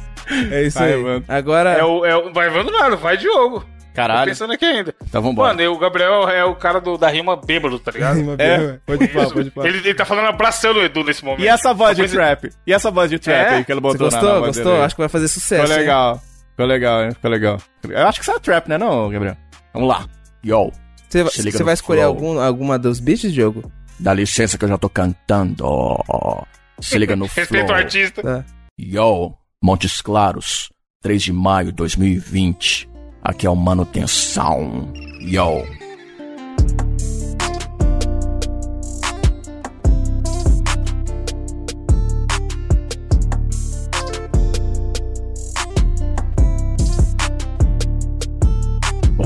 [0.51, 1.03] É isso Vai, aí.
[1.03, 1.25] mano.
[1.29, 3.61] Agora, é o, é o, vai vendo nada, vai Diogo.
[3.61, 3.67] Tô
[3.97, 4.31] Caralho.
[4.31, 4.95] pensando aqui ainda.
[5.07, 5.49] Então vambora.
[5.51, 8.19] Mano, e o Gabriel é o cara do, da rima bêbado, tá ligado?
[8.39, 8.79] É.
[8.87, 9.67] pode falar, pode falar.
[9.69, 11.43] Ele, ele tá falando abraçando o Edu nesse momento.
[11.45, 12.51] E essa voz de Talvez- trap?
[12.67, 13.55] E essa voz de trap É?
[13.57, 14.41] aí que ele Você botou na- gostou?
[14.41, 14.73] na Gostou?
[14.73, 14.85] dele?
[14.85, 15.63] Acho que vai fazer sucesso.
[15.67, 15.87] Ficou hein?
[16.53, 17.11] Ficou legal, hein?
[17.13, 17.59] Ficou legal.
[17.89, 19.37] Eu acho que isso é trap, né, não, Gabriel?
[19.75, 20.07] Vamos lá.
[20.45, 20.71] Yo,
[21.09, 22.09] Você, vai escolher flow.
[22.15, 23.71] algum, alguma dos beats, Diogo?
[24.01, 25.65] dá licença que eu já tô cantando.
[26.81, 27.43] Se liga no flow.
[27.43, 28.23] Respeito o artista.
[28.23, 28.45] Tá.
[28.81, 29.33] Yo,
[29.63, 30.71] Montes Claros,
[31.03, 32.89] 3 de maio de 2020.
[33.23, 34.93] Aqui é o Manutenção.
[35.21, 35.65] Yo.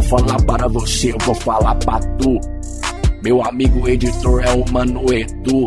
[0.06, 2.40] Falar para você, eu vou falar pra tu.
[3.22, 5.66] Meu amigo editor é o Mano Edu.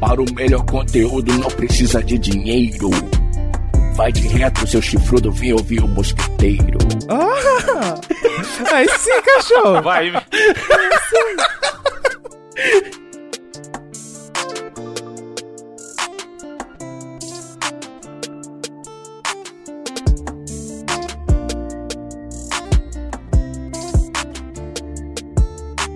[0.00, 2.90] Para o melhor conteúdo não precisa de dinheiro.
[3.94, 6.78] Vai de reto, seu chifrudo, vem ouvir o mosqueteiro.
[8.72, 9.82] Aí sim, cachorro.
[9.82, 10.12] Vai.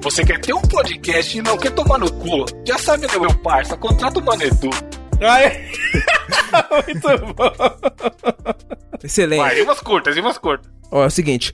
[0.06, 2.46] Você quer ter um podcast e não quer tomar no cu?
[2.64, 3.76] Já sabe, né, meu parça?
[3.76, 4.70] Contrata o Mano Edu.
[6.86, 7.52] Muito bom.
[9.02, 9.40] Excelente.
[9.40, 10.70] Vai, e umas curtas, e umas curtas.
[10.92, 11.52] Ó, é o seguinte.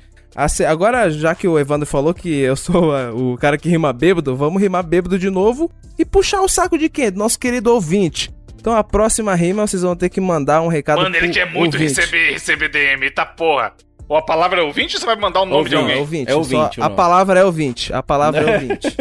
[0.68, 4.36] Agora, já que o Evandro falou que eu sou ah, o cara que rima bêbado,
[4.36, 7.10] vamos rimar bêbado de novo e puxar o saco de quem?
[7.10, 8.30] Do nosso querido ouvinte.
[8.60, 11.76] Então a próxima rima vocês vão ter que mandar um recado Mano, ele quer muito
[11.76, 11.98] ouvinte.
[11.98, 13.72] receber, receber DM, tá porra.
[14.12, 15.96] Ou a palavra é ouvinte ou você vai mandar o nome de Não, alguém?
[15.96, 16.30] é ouvinte.
[16.30, 17.94] É ouvinte, a palavra é ouvinte.
[17.94, 18.94] A palavra é ouvinte.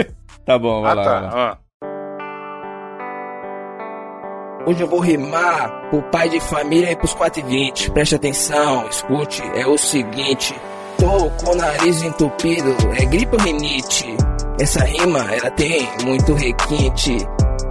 [0.46, 1.04] Tá bom, vai Ah, lá.
[1.04, 1.30] vai lá.
[1.32, 1.58] tá.
[4.66, 7.92] Hoje eu vou rimar pro pai de família e pros 4 e 20.
[7.92, 10.56] Preste atenção, escute, é o seguinte.
[10.98, 14.16] Tô com o nariz entupido, é gripe ou rinite?
[14.62, 17.18] Essa rima, ela tem muito requinte.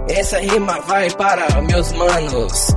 [0.07, 2.67] Essa rima vai para meus manos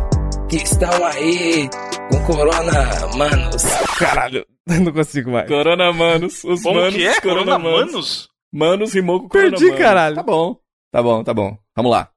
[0.48, 1.68] que estão aí
[2.10, 2.72] com corona,
[3.16, 3.62] manos.
[3.98, 4.46] Caralho,
[4.82, 5.48] não consigo mais.
[5.48, 6.42] Corona Manos.
[6.44, 7.20] Os Como manos, que é?
[7.20, 7.92] Corona Corona Manos.
[7.92, 8.28] Manos?
[8.52, 9.78] Manos rimou com Perdi, Corona Manos.
[9.78, 10.16] caralho.
[10.16, 10.56] Tá bom.
[10.92, 11.56] Tá bom, tá bom.
[11.76, 12.08] Vamos lá.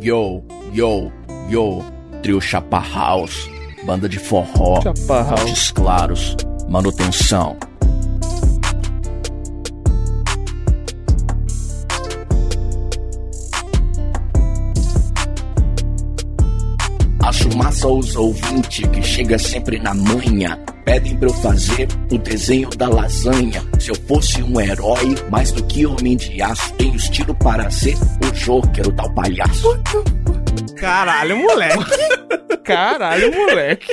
[0.00, 1.10] Yo, yo,
[1.48, 1.82] yo.
[2.22, 3.50] Trio Chapa House.
[3.84, 4.80] Banda de forró.
[4.82, 5.70] Chapa House.
[5.72, 6.36] Claros.
[6.68, 7.56] Manutenção.
[17.26, 20.56] Acho massa os ouvintes que chega sempre na manhã.
[20.84, 23.64] Pedem pra eu fazer o desenho da lasanha.
[23.80, 27.96] Se eu fosse um herói, mais do que homem de aço, tenho estilo para ser
[27.96, 29.82] o Joker, o tal palhaço.
[30.76, 31.84] Caralho, moleque.
[32.62, 33.92] Caralho, moleque.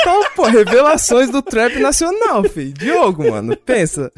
[0.00, 2.74] Então, pô, revelações do trap nacional, filho.
[2.74, 4.12] Diogo, mano, pensa.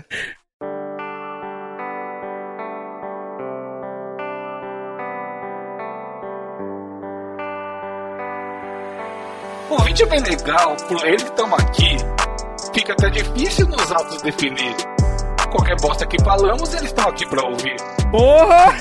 [9.78, 11.96] O vídeo é bem legal, por ele que estamos aqui.
[12.74, 14.74] Fica até difícil nos autos definir.
[15.50, 17.76] qualquer bosta que falamos, eles estão aqui pra ouvir.
[18.10, 18.74] Porra!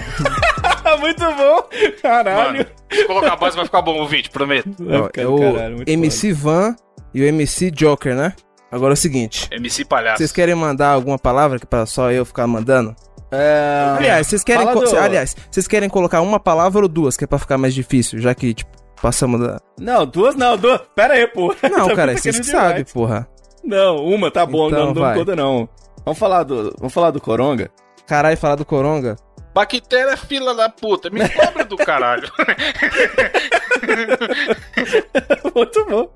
[0.99, 1.63] muito bom!
[2.01, 2.57] Caralho!
[2.57, 4.69] Mano, se colocar a base vai ficar bom, ouvinte, prometo.
[4.79, 6.75] Vai Ó, ficar é o caralho, MC Van
[7.13, 8.33] e o MC Joker, né?
[8.71, 9.47] Agora é o seguinte.
[9.51, 10.17] MC Palhaço.
[10.17, 12.95] Vocês querem mandar alguma palavra que para só eu ficar mandando?
[13.31, 13.95] É...
[13.97, 17.39] Aliás, vocês querem, do- aliás, vocês querem colocar uma palavra ou duas, que é pra
[17.39, 20.81] ficar mais difícil, já que tipo passamos da Não, duas não, duas.
[20.95, 21.53] Pera aí, pô.
[21.69, 22.93] Não, cara, muito vocês que sabem, demais.
[22.93, 23.29] porra.
[23.63, 25.15] Não, uma tá bom, Então não, não vai.
[25.15, 25.69] conta não.
[26.03, 27.69] Vamos falar do, vamos falar do Coronga?
[28.07, 29.15] Caralho, falar do Coronga.
[29.53, 32.29] Bactéria é fila da puta, me cobra do caralho.
[35.55, 36.09] muito bom.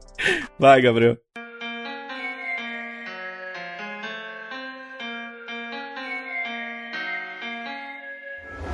[0.57, 1.15] Vai, Gabriel.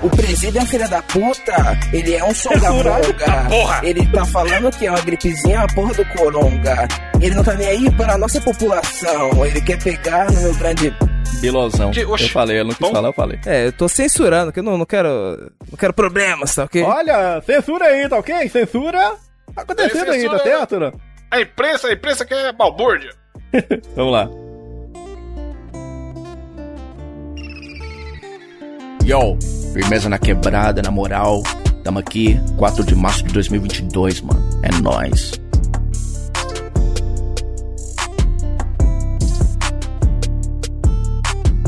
[0.01, 1.53] O presídio é um filho da puta,
[1.91, 2.91] ele é um songamonga.
[3.49, 3.81] porra!
[3.83, 6.87] Ele tá falando que é uma gripezinha, a porra do coronga.
[7.19, 10.95] Ele não tá nem aí para a nossa população, ele quer pegar no meu grande...
[11.41, 11.91] Bilosão.
[11.93, 12.91] Eu falei, eu não quis Bom.
[12.93, 13.39] falar, eu falei.
[13.45, 15.09] É, eu tô censurando, que eu não, não quero.
[15.69, 16.81] Não quero problemas, tá ok?
[16.81, 18.47] Olha, censura aí, tá ok?
[18.49, 19.15] Censura.
[19.53, 21.01] Tá acontecendo É, aí, tá certo?
[21.31, 23.11] A imprensa, a imprensa quer balbúrdia.
[23.95, 24.29] Vamos lá.
[29.05, 29.37] Yo,
[29.71, 31.43] firmeza na quebrada, na moral.
[31.83, 34.43] Tamo aqui, 4 de março de 2022, mano.
[34.63, 35.33] É nóis.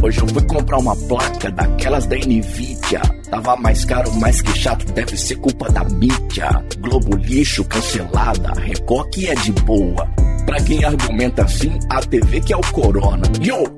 [0.01, 3.01] Hoje eu fui comprar uma placa daquelas da Nvidia.
[3.29, 6.49] Tava mais caro, mais que chato, deve ser culpa da mídia.
[6.79, 10.09] Globo lixo, cancelada, Record é de boa.
[10.43, 13.27] Pra quem argumenta assim, a TV que é o Corona.
[13.43, 13.77] Yo!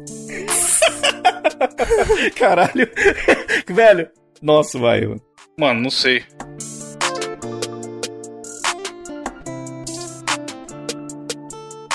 [2.37, 2.89] Caralho.
[3.67, 4.09] Velho.
[4.41, 5.21] Nossa, vai, mano.
[5.57, 6.23] Mano, não sei.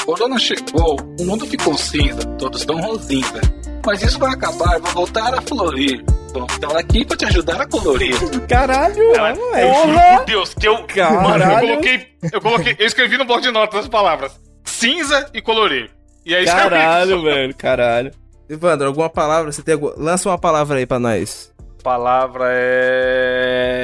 [0.04, 3.40] Corona chegou, o mundo ficou cinza, todos estão rosinha.
[3.86, 6.04] Mas isso vai acabar, vai voltar a florir.
[6.32, 8.14] Vamos estar aqui pra te ajudar a colorir.
[8.48, 9.36] Caralho, Cara, mano.
[9.36, 10.16] juro Porra!
[10.18, 10.84] por Deus, que eu.
[10.84, 11.22] Caralho.
[11.22, 12.06] Mano, eu coloquei.
[12.32, 12.76] Eu coloquei.
[12.78, 14.38] Eu escrevi no bloco de notas as palavras.
[14.64, 15.90] Cinza e colorir.
[16.24, 17.54] E aí Caralho, velho.
[17.54, 18.10] Caralho.
[18.48, 19.50] Evandro, alguma palavra?
[19.52, 19.90] Você tem algum...
[19.96, 21.52] Lança uma palavra aí pra nós.
[21.82, 22.46] Palavra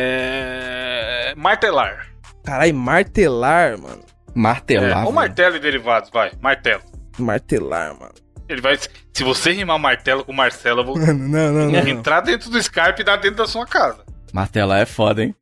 [0.00, 1.34] é.
[1.36, 2.06] Martelar.
[2.44, 4.00] Caralho, martelar, mano.
[4.02, 4.98] É, Martelar.
[4.98, 5.12] ou velho.
[5.14, 6.32] martelo e derivados, vai.
[6.40, 6.82] Martelo.
[7.18, 8.12] Martelar, mano.
[8.48, 8.76] Ele vai.
[9.12, 11.88] Se você rimar martelo com Marcelo, eu vou Mano, não, não, não.
[11.88, 14.04] entrar dentro do Skype e dar dentro da sua casa.
[14.32, 15.34] Martelar é foda, hein?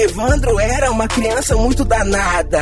[0.00, 2.60] Evandro era uma criança muito danada.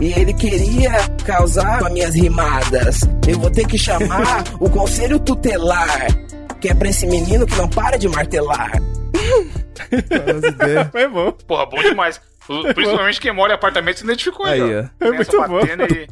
[0.00, 0.90] E ele queria
[1.24, 3.00] causar as minhas rimadas.
[3.28, 6.06] Eu vou ter que chamar o conselho tutelar.
[6.60, 8.70] Que é pra esse menino que não para de martelar.
[10.90, 11.32] Foi bom.
[11.46, 12.20] Porra, bom demais.
[12.74, 14.84] Principalmente quem mora em apartamento se identificou aí, Aí, ó.
[14.98, 15.60] Criança muito bom.
[15.60, 16.06] batendo e-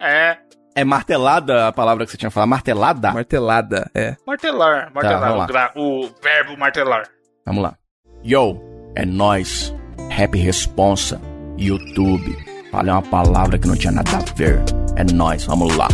[0.00, 0.36] É.
[0.74, 2.48] É martelada a palavra que você tinha falado?
[2.50, 3.10] Martelada?
[3.12, 4.16] Martelada, é.
[4.26, 4.90] Martelar.
[4.94, 5.20] Martelar.
[5.20, 5.44] vamos lá.
[5.44, 7.02] o, gra- o verbo martelar.
[7.46, 7.74] Vamos lá.
[8.24, 8.60] Yo,
[8.94, 9.74] é nóis.
[10.10, 11.20] Rap Responsa.
[11.56, 12.36] YouTube.
[12.70, 14.62] Falei uma palavra que não tinha nada a ver.
[14.96, 15.88] É nóis, vamos lá.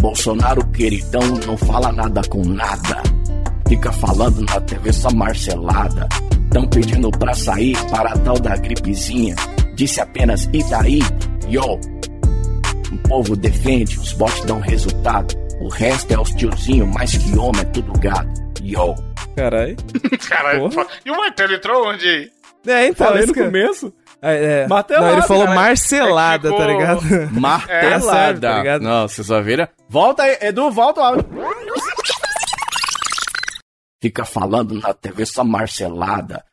[0.00, 3.02] Bolsonaro queridão não fala nada com nada.
[3.68, 6.08] Fica falando na TV só marcelada.
[6.50, 9.34] Tão pedindo pra sair para a tal da gripezinha.
[9.74, 11.00] Disse apenas e daí?
[11.48, 11.78] Yo,
[12.92, 15.34] o povo defende, os bots dão resultado.
[15.60, 18.51] O resto é os tiozinhos, mais que homem é tudo gado.
[18.62, 18.94] Yo.
[19.36, 19.76] Caralho.
[20.28, 20.70] Caralho.
[21.04, 22.30] E o martelo entrou onde aí?
[22.66, 23.44] É, então, Falei isso no que...
[23.44, 23.92] começo.
[24.20, 24.66] É, é.
[24.68, 25.56] Martelada, Não, ele falou cara.
[25.56, 27.02] marcelada, É que tá ligado?
[27.40, 27.94] Martelada.
[27.96, 28.82] É, sério, tá ligado?
[28.82, 29.66] Não, vocês só viram.
[29.88, 31.26] Volta aí, Edu, volta o áudio.
[34.00, 36.44] Fica falando na TV só marcelada.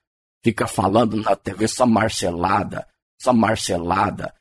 [0.43, 2.87] Fica falando na TV só marcelada.
[3.21, 4.33] Só marcelada.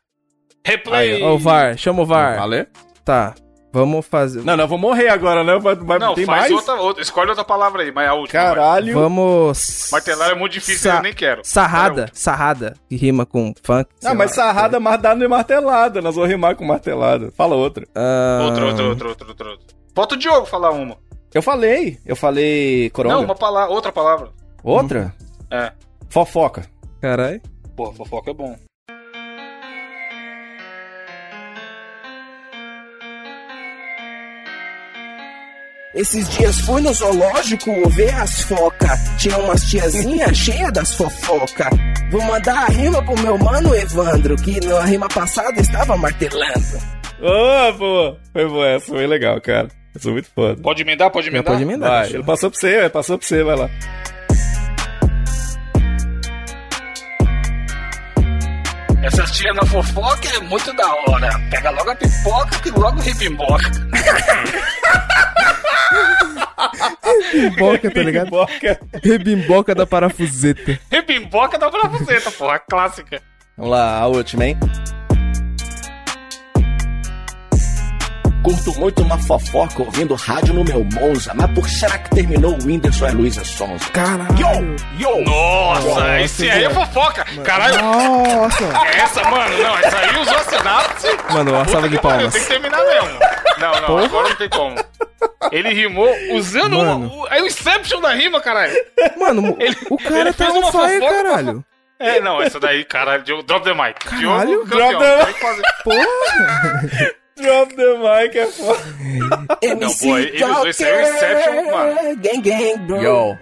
[0.64, 1.22] Replay.
[1.22, 2.36] Ó, o VAR, chama o VAR.
[2.36, 2.66] Valeu?
[3.04, 3.34] Tá,
[3.72, 4.42] vamos fazer.
[4.44, 5.58] Não, não, eu vou morrer agora, né?
[5.58, 6.52] Vai, vai, Não, tem faz mais?
[6.52, 7.02] outra, outra.
[7.02, 8.40] Escolhe outra palavra aí, mas é a última.
[8.42, 8.54] vai.
[8.54, 8.94] Caralho.
[8.94, 9.88] Vamos.
[9.92, 11.42] Martelar é muito difícil, Sa- eu nem quero.
[11.44, 13.88] Sarrada, sarrada, que rima com funk.
[14.04, 14.44] Ah, mas lá.
[14.44, 16.00] sarrada mais dado é martelada.
[16.02, 17.32] Nós vamos rimar com martelada.
[17.36, 17.86] Fala outra.
[17.94, 19.48] Ah, Outra, outra, outra, outra, outra.
[19.50, 19.66] outra.
[19.94, 20.96] Bota o Diogo falar uma.
[21.34, 21.98] Eu falei.
[22.06, 23.16] Eu falei coronga.
[23.16, 24.30] Não, uma palavra, outra palavra.
[24.62, 25.14] Outra?
[25.50, 25.72] É.
[26.08, 26.64] Fofoca.
[27.00, 27.40] Caralho.
[27.76, 28.56] Porra, fofoca é bom.
[35.99, 39.01] Esses dias fui no zoológico ver as focas.
[39.18, 41.68] Tinha umas tiazinhas cheias das fofoca.
[42.12, 46.78] Vou mandar a rima pro meu mano Evandro, que na rima passada estava martelando.
[47.20, 48.16] Ô, pô.
[48.32, 49.66] Foi boa essa, foi legal, cara.
[49.92, 50.62] Eu sou muito foda.
[50.62, 51.11] Pode emendar?
[51.11, 51.53] Pode emendar?
[51.53, 51.90] pode emendar.
[51.90, 53.68] Vai, ele passou pra você, passou pra você, vai lá.
[59.03, 61.30] Essas tias na fofoca é muito da hora.
[61.51, 63.72] Pega logo a pipoca que logo ribimboca.
[67.32, 68.30] Rebimboca, tá ligado?
[68.30, 68.80] Boca.
[69.03, 70.78] Rebimboca da parafuseta.
[70.91, 72.59] Rebimboca da parafuseta, porra.
[72.59, 73.22] Clássica.
[73.57, 74.59] Vamos lá, a última, hein?
[78.43, 82.53] Curto muito uma fofoca ouvindo rádio no meu Monza, mas por que será que terminou
[82.53, 83.91] o Whindersson e a Luísa Sonza?
[83.91, 84.76] Caralho.
[84.99, 85.24] Yo!
[85.24, 87.26] Nossa, esse aí é fofoca.
[87.45, 87.82] Caralho.
[87.82, 88.64] Nossa.
[88.97, 91.07] Essa, mano, não, essa aí usou a sinapse.
[91.30, 92.32] Mano, uma salva de palmas.
[92.32, 93.18] Tem que terminar mesmo.
[93.59, 94.76] Não, não, agora não tem como.
[95.52, 98.74] Ele rimou usando o, o, é o Inception da rima, caralho.
[99.16, 101.64] Mano, Ele- o cara ele tá uma fire, fofoca, caralho.
[102.00, 103.98] É, não, essa daí, caralho, Diogo, drop the mic.
[104.04, 107.10] Caralho, Diogo, drop the fazer- Porra.
[107.36, 108.80] Drop the mic, é foda.
[109.80, 112.16] Não, pô, ele usou esse aí, o Inception, mano.
[112.16, 113.02] Gang, gang, bro.
[113.02, 113.38] Yo.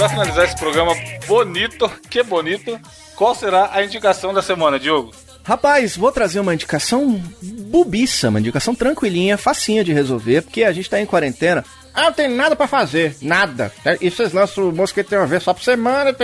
[0.00, 0.94] Pra finalizar esse programa
[1.26, 2.80] bonito, que bonito,
[3.14, 5.10] qual será a indicação da semana, Diogo?
[5.44, 10.88] Rapaz, vou trazer uma indicação bobiça, uma indicação tranquilinha, facinha de resolver, porque a gente
[10.88, 11.62] tá em quarentena.
[11.92, 13.70] Ah, não tem nada pra fazer, nada.
[14.00, 16.16] E vocês lançam o Mosqueteiro uma vez só por semana.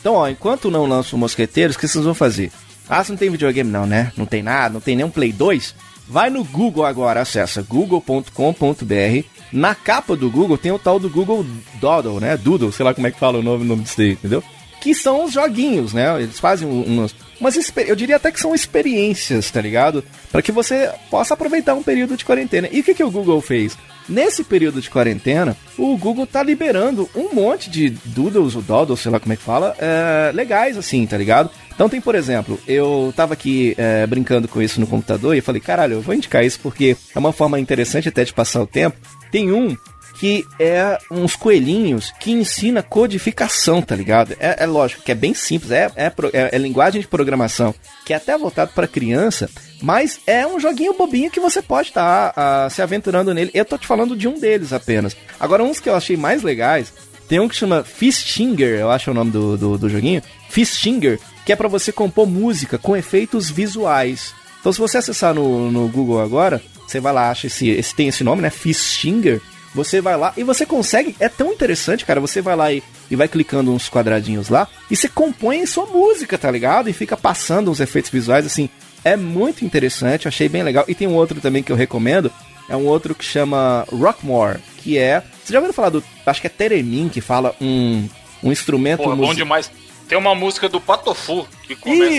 [0.00, 2.50] Então, ó, enquanto não lançam o Mosqueteiros, o que vocês vão fazer?
[2.88, 4.10] Ah, você não tem videogame não, né?
[4.16, 5.76] Não tem nada, não tem nem um Play 2?
[6.08, 9.24] Vai no Google agora, acessa google.com.br.
[9.52, 11.44] Na capa do Google tem o tal do Google
[11.80, 12.36] Doodle, né?
[12.36, 14.42] Doodle, sei lá como é que fala o nome, o nome disso aí, entendeu?
[14.78, 16.22] que são os joguinhos, né?
[16.22, 17.08] Eles fazem um-
[17.40, 20.04] umas, eu diria até que são experiências, tá ligado?
[20.30, 22.68] Para que você possa aproveitar um período de quarentena.
[22.70, 23.76] E o que, que o Google fez?
[24.08, 29.10] Nesse período de quarentena, o Google tá liberando um monte de doodles, ou doodles, sei
[29.10, 31.50] lá como é que fala, é, legais assim, tá ligado?
[31.74, 35.60] Então tem, por exemplo, eu tava aqui é, brincando com isso no computador e falei,
[35.60, 38.96] caralho, eu vou indicar isso porque é uma forma interessante até de passar o tempo.
[39.30, 39.76] Tem um
[40.18, 44.34] que é uns coelhinhos que ensina codificação, tá ligado?
[44.40, 48.12] É, é lógico que é bem simples, é, é, é- é linguagem de programação, que
[48.12, 49.48] é até voltado para criança,
[49.82, 53.50] mas é um joguinho bobinho que você pode estar se aventurando nele.
[53.52, 55.16] Eu tô te falando de um deles apenas.
[55.38, 56.92] Agora, uns que eu achei mais legais,
[57.28, 61.52] tem um que chama Fistinger, eu acho o nome do, do, do joguinho, Fistinger, que
[61.52, 64.32] é para você compor música com efeitos visuais.
[64.60, 68.08] Então, se você acessar no, no Google agora, você vai lá, acha esse, esse tem
[68.08, 68.50] esse nome, né?
[68.50, 69.40] Fistinger.
[69.76, 71.14] Você vai lá e você consegue.
[71.20, 72.18] É tão interessante, cara.
[72.18, 76.36] Você vai lá e, e vai clicando uns quadradinhos lá e você compõe sua música,
[76.38, 76.88] tá ligado?
[76.88, 78.68] E fica passando uns efeitos visuais assim.
[79.04, 80.84] É muito interessante, achei bem legal.
[80.88, 82.32] E tem um outro também que eu recomendo.
[82.68, 85.22] É um outro que chama Rockmore, que é.
[85.44, 86.02] Você já ouviu falar do.
[86.24, 88.08] Acho que é Teremin que fala um,
[88.42, 89.34] um instrumento Pô, é bom musical.
[89.36, 89.70] demais.
[90.08, 92.12] Tem uma música do Patofu que começa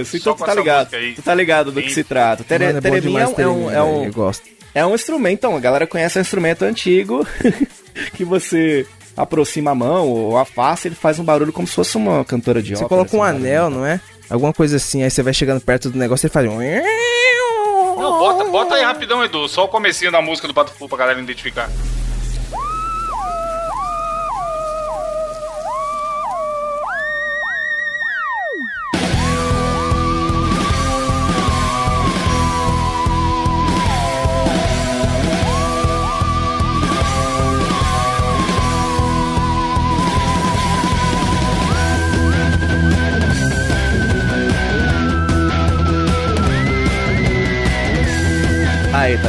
[0.00, 0.78] Isso, só então com tu tá ligado.
[0.80, 1.12] música aí.
[1.14, 1.94] Tu tá ligado do que Sim.
[1.94, 2.42] se trata.
[2.44, 4.42] Tere, Mano, é Teremin é um- é um, é um, Eu gosto.
[4.74, 7.26] É um instrumento, então, a galera conhece um instrumento antigo
[8.14, 12.24] que você aproxima a mão ou afasta, ele faz um barulho como se fosse uma
[12.24, 12.88] cantora de Você ópera.
[12.88, 14.00] coloca um assim, anel, não é?
[14.28, 16.58] Alguma coisa assim, aí você vai chegando perto do negócio e faz um...
[16.58, 19.48] Não, bota, bota aí rapidão, Edu.
[19.48, 21.70] Só o comecinho da música do Patofu pra galera identificar.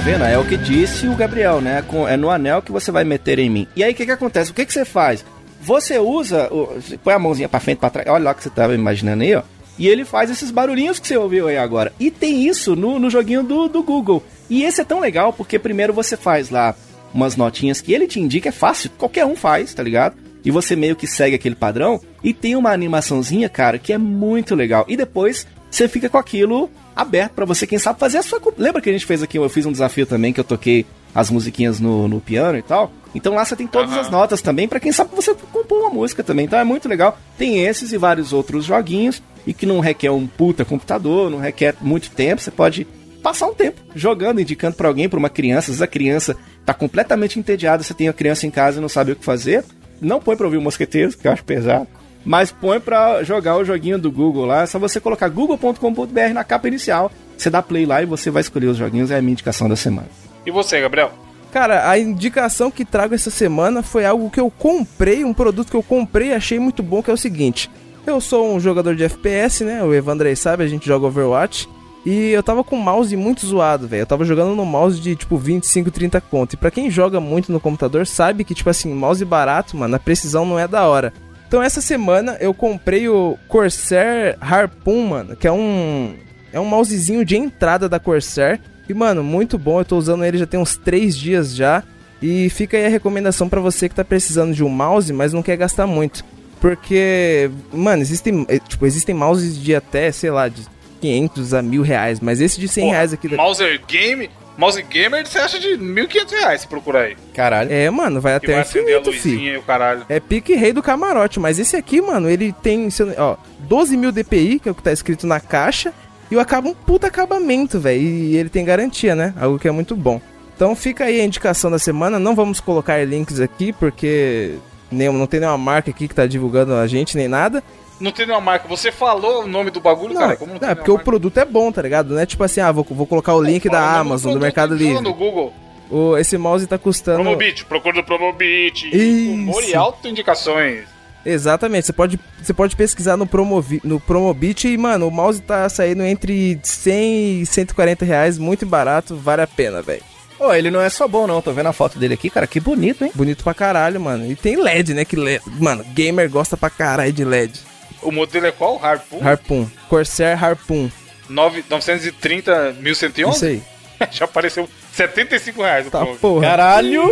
[0.05, 0.23] Vendo?
[0.23, 1.83] É o que disse o Gabriel, né?
[2.07, 3.67] É no anel que você vai meter em mim.
[3.75, 4.51] E aí, o que que acontece?
[4.51, 5.25] O que que você faz?
[5.59, 8.51] Você usa, você põe a mãozinha pra frente, pra trás, olha lá o que você
[8.51, 9.41] tava imaginando aí, ó.
[9.79, 11.91] E ele faz esses barulhinhos que você ouviu aí agora.
[11.99, 14.23] E tem isso no, no joguinho do, do Google.
[14.47, 16.75] E esse é tão legal porque primeiro você faz lá
[17.11, 20.15] umas notinhas que ele te indica, é fácil, qualquer um faz, tá ligado?
[20.43, 24.53] E você meio que segue aquele padrão e tem uma animaçãozinha, cara, que é muito
[24.53, 24.85] legal.
[24.87, 28.39] E depois você fica com aquilo aberto pra você, quem sabe, fazer a sua.
[28.57, 29.37] Lembra que a gente fez aqui?
[29.37, 32.91] Eu fiz um desafio também que eu toquei as musiquinhas no, no piano e tal.
[33.13, 34.01] Então lá você tem todas Aham.
[34.01, 36.45] as notas também, pra quem sabe você compor uma música também.
[36.45, 37.17] Então é muito legal.
[37.37, 41.75] Tem esses e vários outros joguinhos e que não requer um puta computador, não requer
[41.81, 42.41] muito tempo.
[42.41, 42.85] Você pode
[43.23, 45.71] passar um tempo jogando, indicando pra alguém, pra uma criança.
[45.71, 46.35] Às vezes a criança
[46.65, 49.63] tá completamente entediada, você tem a criança em casa e não sabe o que fazer.
[50.01, 51.87] Não põe pra ouvir o Mosqueteiros, que eu acho pesado.
[52.25, 54.63] Mas põe pra jogar o joguinho do Google lá.
[54.63, 57.11] É só você colocar google.com.br na capa inicial.
[57.37, 59.11] Você dá play lá e você vai escolher os joguinhos.
[59.11, 60.07] É a minha indicação da semana.
[60.45, 61.11] E você, Gabriel?
[61.51, 65.77] Cara, a indicação que trago essa semana foi algo que eu comprei, um produto que
[65.77, 67.69] eu comprei e achei muito bom, que é o seguinte.
[68.05, 69.81] Eu sou um jogador de FPS, né?
[69.83, 71.69] O Evandrei sabe, a gente joga Overwatch.
[72.05, 74.01] E eu tava com um mouse muito zoado, velho.
[74.01, 76.53] Eu tava jogando no mouse de tipo 25, 30 conto.
[76.53, 79.99] E pra quem joga muito no computador, sabe que, tipo assim, mouse barato, mano, a
[79.99, 81.11] precisão não é da hora.
[81.55, 86.13] Então essa semana eu comprei o Corsair Harpoon, mano, que é um.
[86.51, 88.59] É um mousezinho de entrada da Corsair.
[88.89, 89.79] E, mano, muito bom.
[89.79, 91.81] Eu tô usando ele já tem uns 3 dias já.
[92.21, 95.41] E fica aí a recomendação pra você que tá precisando de um mouse, mas não
[95.41, 96.25] quer gastar muito.
[96.59, 100.61] Porque, mano, existem, eh, tipo, existem mouses de até, sei lá, de
[100.99, 102.19] 500 a mil reais.
[102.19, 103.29] Mas esse de 100 reais aqui...
[103.29, 104.29] da- Mouser Game.
[104.57, 107.17] Mouse Gamer você acha de 1.500 reais se procurar aí.
[107.33, 107.71] Caralho.
[107.71, 109.29] É, mano, vai Que até vai acender a infinito, fi.
[109.29, 110.05] luzinha e o caralho.
[110.07, 112.87] É pique rei do camarote, mas esse aqui, mano, ele tem,
[113.17, 115.93] ó, 12 mil DPI, que é o que tá escrito na caixa,
[116.31, 119.33] e o acaba um puta acabamento, velho, e ele tem garantia, né?
[119.39, 120.21] Algo que é muito bom.
[120.55, 124.55] Então fica aí a indicação da semana, não vamos colocar links aqui, porque
[124.89, 127.61] nem, não tem nenhuma marca aqui que tá divulgando a gente, nem nada.
[127.99, 128.67] Não tem nenhuma marca.
[128.67, 130.35] Você falou o nome do bagulho, Não, cara?
[130.35, 132.13] Como não tem é porque o nenhuma produto é bom, tá ligado?
[132.13, 133.51] Não é tipo assim, ah, vou, vou colocar o marca?
[133.51, 135.01] link Fala o da Amazon, do Mercado Livre.
[135.01, 135.53] no Google.
[135.89, 137.21] O, esse mouse tá custando...
[137.21, 138.89] Promobit, procura do Promobit.
[138.91, 139.31] Isso.
[139.31, 140.85] Humor e autoindicações.
[141.25, 145.67] Exatamente, você pode, você pode pesquisar no, Promovi, no Promobit e, mano, o mouse tá
[145.69, 150.03] saindo entre 100 e 140 reais, muito barato, vale a pena, velho.
[150.39, 151.41] Ô, ele não é só bom, não.
[151.41, 152.45] Tô vendo a foto dele aqui, cara.
[152.45, 153.11] Que bonito, hein?
[153.15, 154.29] Bonito pra caralho, mano.
[154.29, 155.05] E tem LED, né?
[155.05, 155.41] Que LED.
[155.59, 157.61] Mano, gamer gosta pra caralho de LED.
[158.05, 158.79] O modelo é qual?
[158.83, 159.19] Harpoon?
[159.27, 159.67] Harpoon.
[159.89, 160.89] Corsair Harpoon.
[161.27, 163.35] 9, 930 1111?
[163.35, 163.63] Isso aí.
[164.11, 166.41] Já apareceu 75 reais o Tá porra.
[166.41, 167.03] Caralho!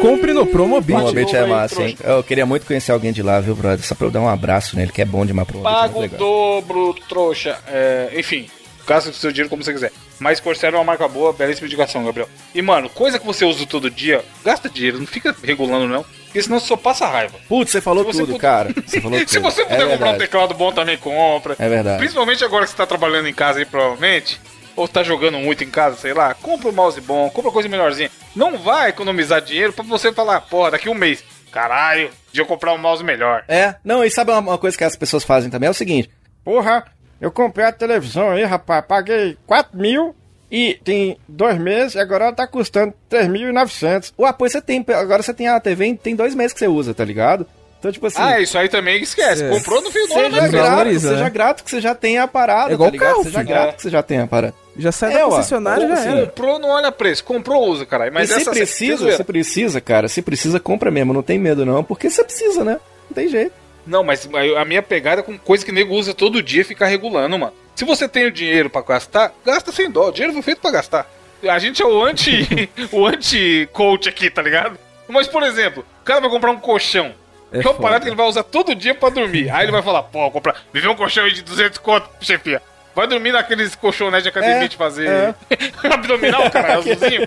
[0.00, 0.92] Compre no Promobit.
[0.92, 1.96] Promobit é massa, hein?
[2.02, 3.84] Eu queria muito conhecer alguém de lá, viu, brother?
[3.86, 5.46] Só pra eu dar um abraço nele, que é bom demais.
[5.46, 7.58] Promobit, Paga o dobro, trouxa.
[7.68, 8.48] É, enfim,
[8.86, 9.92] gasta o seu dinheiro como você quiser.
[10.18, 12.28] Mas Corsair é uma marca boa, belíssima indicação, Gabriel.
[12.54, 16.04] E, mano, coisa que você usa todo dia, gasta dinheiro, não fica regulando, não.
[16.32, 17.34] Porque senão você só passa raiva.
[17.46, 18.70] Putz, você falou você tudo, puder- cara.
[18.86, 19.28] Você falou tudo.
[19.28, 21.54] Se você puder é comprar um teclado bom, também compra.
[21.58, 21.98] É verdade.
[21.98, 24.40] Principalmente agora que você tá trabalhando em casa aí, provavelmente.
[24.74, 26.32] Ou tá jogando muito em casa, sei lá.
[26.32, 28.10] Compra um mouse bom, compra coisa melhorzinha.
[28.34, 31.22] Não vai economizar dinheiro pra você falar, porra, daqui um mês.
[31.52, 33.44] Caralho, de eu comprar um mouse melhor.
[33.46, 35.66] É, não, e sabe uma coisa que as pessoas fazem também?
[35.66, 36.08] É o seguinte.
[36.42, 36.86] Porra,
[37.20, 40.16] eu comprei a televisão aí, rapaz, paguei 4 mil
[40.52, 44.12] e tem dois meses e agora ela tá custando 3.900.
[44.18, 46.68] Ué, pois você tem, agora você tem a TV em- tem dois meses que você
[46.68, 47.46] usa, tá ligado?
[47.78, 48.18] Então, tipo assim...
[48.22, 49.42] Ah, isso aí também esquece.
[49.42, 49.48] É.
[49.48, 50.48] Comprou no fim do ano, Seja né?
[50.48, 50.98] Grato, né?
[51.00, 53.08] seja grato que você já tem a parada, É igual tá ligado?
[53.10, 53.48] carro, seja filho.
[53.48, 53.72] grato É.
[53.72, 54.54] que você já tem a parada.
[54.76, 56.26] Já sai É, da concessionária, já era.
[56.26, 57.24] Comprou, não olha preço.
[57.24, 58.12] Comprou, usa, caralho.
[58.14, 59.16] Mas e se essa precisa, zoeira.
[59.16, 62.78] se precisa, cara, se precisa, compra mesmo, não tem medo não, porque você precisa, né?
[63.10, 63.52] Não tem jeito.
[63.84, 66.86] Não, mas a minha pegada é com coisa que nego usa todo dia e fica
[66.86, 67.52] regulando, mano.
[67.74, 70.08] Se você tem o dinheiro pra gastar, gasta sem dó.
[70.08, 71.06] O dinheiro foi feito pra gastar.
[71.48, 74.78] A gente é o anti o anti-coach aqui, tá ligado?
[75.08, 77.12] Mas, por exemplo, o cara vai comprar um colchão.
[77.52, 77.82] É que é uma foda.
[77.82, 79.50] parada que ele vai usar todo dia pra dormir.
[79.50, 82.62] Aí ele vai falar, pô, comprar, me vê um colchão aí de 200 conto, chefia.
[82.94, 85.34] Vai dormir naqueles colchonetes de academia É, de fazer é.
[85.92, 87.26] abdominal, cara, azulzinho.